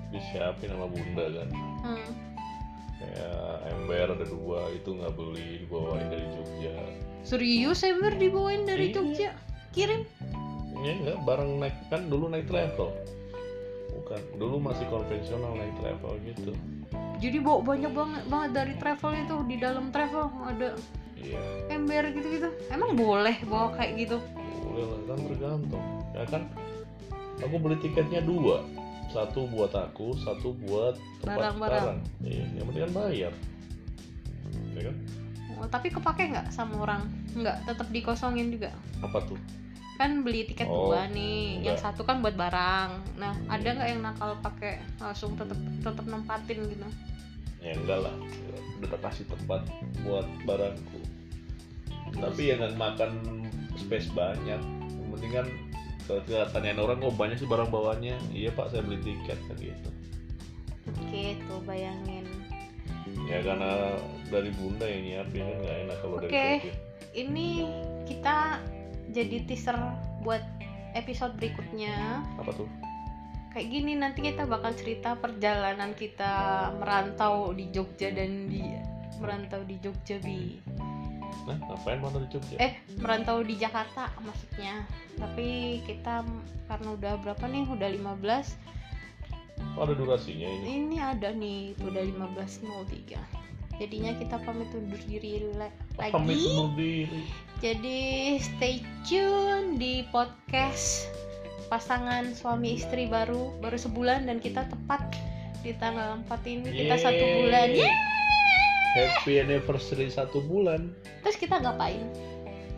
disiapin 0.08 0.68
sama 0.68 0.86
bunda 0.86 1.24
kan 1.26 1.48
Hmm. 1.80 2.10
kayak 2.96 3.42
ember 3.70 4.08
ada 4.08 4.24
dua 4.24 4.70
itu 4.70 4.90
nggak 4.92 5.12
beli 5.12 5.48
dibawain 5.60 6.06
dari 6.06 6.26
Jogja 6.28 6.74
Serius 7.22 7.82
ember 7.82 8.14
dibawain 8.14 8.62
dari 8.62 8.88
Iya. 8.88 8.94
Jogja? 8.94 9.30
Kirim? 9.70 10.02
ya 10.76 10.92
enggak 10.92 11.18
bareng 11.22 11.58
naik 11.58 11.76
kan 11.88 12.06
dulu 12.06 12.28
naik 12.28 12.44
travel 12.44 12.92
bukan 13.90 14.20
dulu 14.36 14.56
masih 14.60 14.86
konvensional 14.86 15.54
naik 15.54 15.74
travel 15.76 16.14
gitu 16.24 16.52
Jadi 17.16 17.38
bawa 17.40 17.62
banyak 17.64 17.90
banget 17.90 18.22
banget 18.26 18.50
dari 18.52 18.74
travel 18.76 19.12
itu 19.16 19.36
di 19.44 19.56
dalam 19.56 19.88
travel 19.88 20.28
ada 20.44 20.76
iya 21.24 21.40
ember 21.68 22.04
gitu-gitu. 22.12 22.48
Emang 22.68 22.92
boleh 22.94 23.36
bawa 23.44 23.72
kayak 23.72 23.92
gitu? 23.98 24.18
boleh 24.64 24.84
lah 24.84 25.00
kan 25.06 25.18
tergantung 25.24 25.84
ya 26.10 26.24
kan 26.26 26.42
aku 27.38 27.56
beli 27.58 27.76
tiketnya 27.78 28.20
dua 28.20 28.64
satu 29.06 29.46
buat 29.46 29.70
aku 29.70 30.18
satu 30.18 30.50
buat 30.60 30.98
tempat 31.22 31.54
Barang-barang. 31.54 31.84
barang 31.94 31.98
iya 32.26 32.44
yang 32.52 32.64
penting 32.66 32.82
kan 32.82 32.92
bayar 32.94 33.32
ya 34.72 34.82
kan 34.84 34.96
Oh, 35.54 35.70
tapi 35.70 35.86
kepake 35.86 36.34
nggak 36.34 36.50
sama 36.50 36.82
orang? 36.82 37.06
Nggak, 37.30 37.62
tetap 37.62 37.86
dikosongin 37.88 38.50
juga. 38.50 38.74
apa 38.98 39.22
tuh 39.22 39.38
Kan 39.94 40.26
beli 40.26 40.50
tiket 40.50 40.66
Oh, 40.66 40.90
dua 40.90 41.06
nih, 41.06 41.62
yang 41.62 41.78
enggak. 41.78 41.94
satu 41.94 42.02
kan 42.02 42.18
buat 42.18 42.34
barang. 42.34 42.90
Nah, 43.14 43.32
ada 43.46 43.62
nggak 43.62 43.86
yang 43.86 44.02
nakal 44.02 44.34
pakai 44.42 44.82
langsung 44.98 45.38
tetap 45.38 45.54
tetap 45.80 46.04
nempatin 46.04 46.58
gitu? 46.66 46.88
ya 47.60 47.72
enggak 47.72 47.96
lah 48.02 48.12
udah 48.76 48.98
kasih 49.00 49.24
tempat 49.24 49.62
buat 50.02 50.26
barangku 50.42 51.00
tapi 52.18 52.52
ya 52.52 52.54
nggak 52.58 52.76
makan 52.78 53.10
space 53.74 54.08
banyak 54.14 54.60
yang 54.60 55.08
penting 55.14 55.32
kan 55.34 55.46
ketika 56.04 56.52
tanyain 56.52 56.78
orang 56.78 57.00
oh 57.00 57.12
banyak 57.14 57.40
sih 57.40 57.48
barang 57.48 57.72
bawaannya 57.72 58.16
iya 58.30 58.52
pak 58.52 58.70
saya 58.70 58.84
beli 58.84 59.00
tiket 59.02 59.38
kan 59.48 59.56
gitu 59.58 59.90
Oke, 61.00 61.40
tuh 61.48 61.64
bayangin. 61.64 62.28
ya 63.24 63.40
karena 63.40 63.96
dari 64.28 64.52
bunda 64.52 64.84
yang 64.84 65.00
nyiapin 65.00 65.48
kan 65.48 65.56
nggak 65.64 65.76
enak 65.88 65.96
kalau 66.04 66.16
dari 66.20 66.28
Oke. 66.30 66.48
Ini 67.14 67.48
kita 68.04 68.58
jadi 69.14 69.46
teaser 69.46 69.78
buat 70.26 70.42
episode 70.92 71.38
berikutnya. 71.40 72.20
apa 72.36 72.50
tuh 72.52 72.68
kayak 73.54 73.70
gini 73.70 73.94
nanti 73.94 74.26
kita 74.26 74.50
bakal 74.50 74.74
cerita 74.74 75.14
perjalanan 75.14 75.94
kita 75.94 76.34
merantau 76.82 77.54
di 77.54 77.70
Jogja 77.70 78.10
dan 78.10 78.50
di 78.50 78.66
merantau 79.22 79.62
di 79.62 79.78
Jogja 79.78 80.18
bi 80.18 80.58
nah 81.44 81.56
ngapain 81.68 82.00
mana 82.00 82.18
di 82.22 82.28
Jogja? 82.32 82.56
Eh 82.56 82.72
merantau 83.02 83.42
di 83.44 83.54
Jakarta 83.58 84.08
maksudnya. 84.22 84.86
Tapi 85.18 85.80
kita 85.84 86.24
karena 86.66 86.88
udah 86.94 87.12
berapa 87.20 87.44
nih? 87.46 87.64
Udah 87.68 87.88
15 87.90 89.78
oh, 89.78 89.82
ada 89.84 89.94
durasinya 89.94 90.48
ini? 90.48 90.64
Ini 90.80 90.96
ada 90.98 91.30
nih 91.34 91.74
udah 91.82 92.02
15.03 92.02 93.44
jadinya 93.78 94.14
kita 94.14 94.38
pamit 94.46 94.70
undur 94.70 95.02
diri 95.02 95.50
la- 95.58 95.74
pamit 95.98 96.38
lagi. 96.38 96.46
undur 96.46 96.70
diri? 96.78 97.22
Jadi 97.62 98.00
stay 98.38 98.76
tune 99.06 99.80
di 99.80 100.04
podcast 100.14 101.08
pasangan 101.72 102.36
suami 102.36 102.76
istri 102.76 103.08
baru 103.08 103.50
baru 103.58 103.78
sebulan 103.80 104.28
dan 104.28 104.38
kita 104.38 104.68
tepat 104.68 105.16
di 105.64 105.72
tanggal 105.80 106.20
4 106.28 106.44
ini 106.44 106.68
kita 106.70 106.94
Yeay. 107.00 107.02
satu 107.02 107.24
bulan. 107.40 107.68
Yeay. 107.72 107.94
Happy 108.94 109.42
anniversary 109.42 110.06
satu 110.08 110.38
bulan. 110.46 110.94
Terus 111.26 111.36
kita 111.36 111.58
ngapain? 111.58 112.00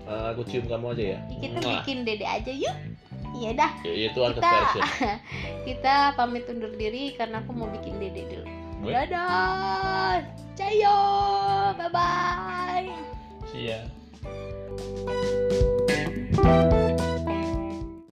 Eh, 0.06 0.26
aku 0.32 0.46
cium 0.48 0.64
kamu 0.70 0.96
aja 0.96 1.04
ya? 1.16 1.18
Kita 1.42 1.58
Mwah. 1.60 1.82
bikin 1.82 2.08
dede 2.08 2.26
aja 2.26 2.52
yuk. 2.52 2.76
Iya 3.36 3.50
dah. 3.52 3.72
Ya, 3.84 3.92
itu 4.08 4.18
uncut 4.24 4.40
kita 4.40 4.80
kita 5.68 5.94
pamit 6.16 6.48
undur 6.48 6.72
diri 6.72 7.12
karena 7.20 7.44
aku 7.44 7.52
mau 7.52 7.68
bikin 7.68 8.00
dede 8.00 8.24
dulu. 8.32 8.46
Dadah. 8.86 10.24
Cayo. 10.56 10.98
Bye 11.76 11.90
bye 11.92 12.88
See 13.52 13.68
ya. 13.68 13.84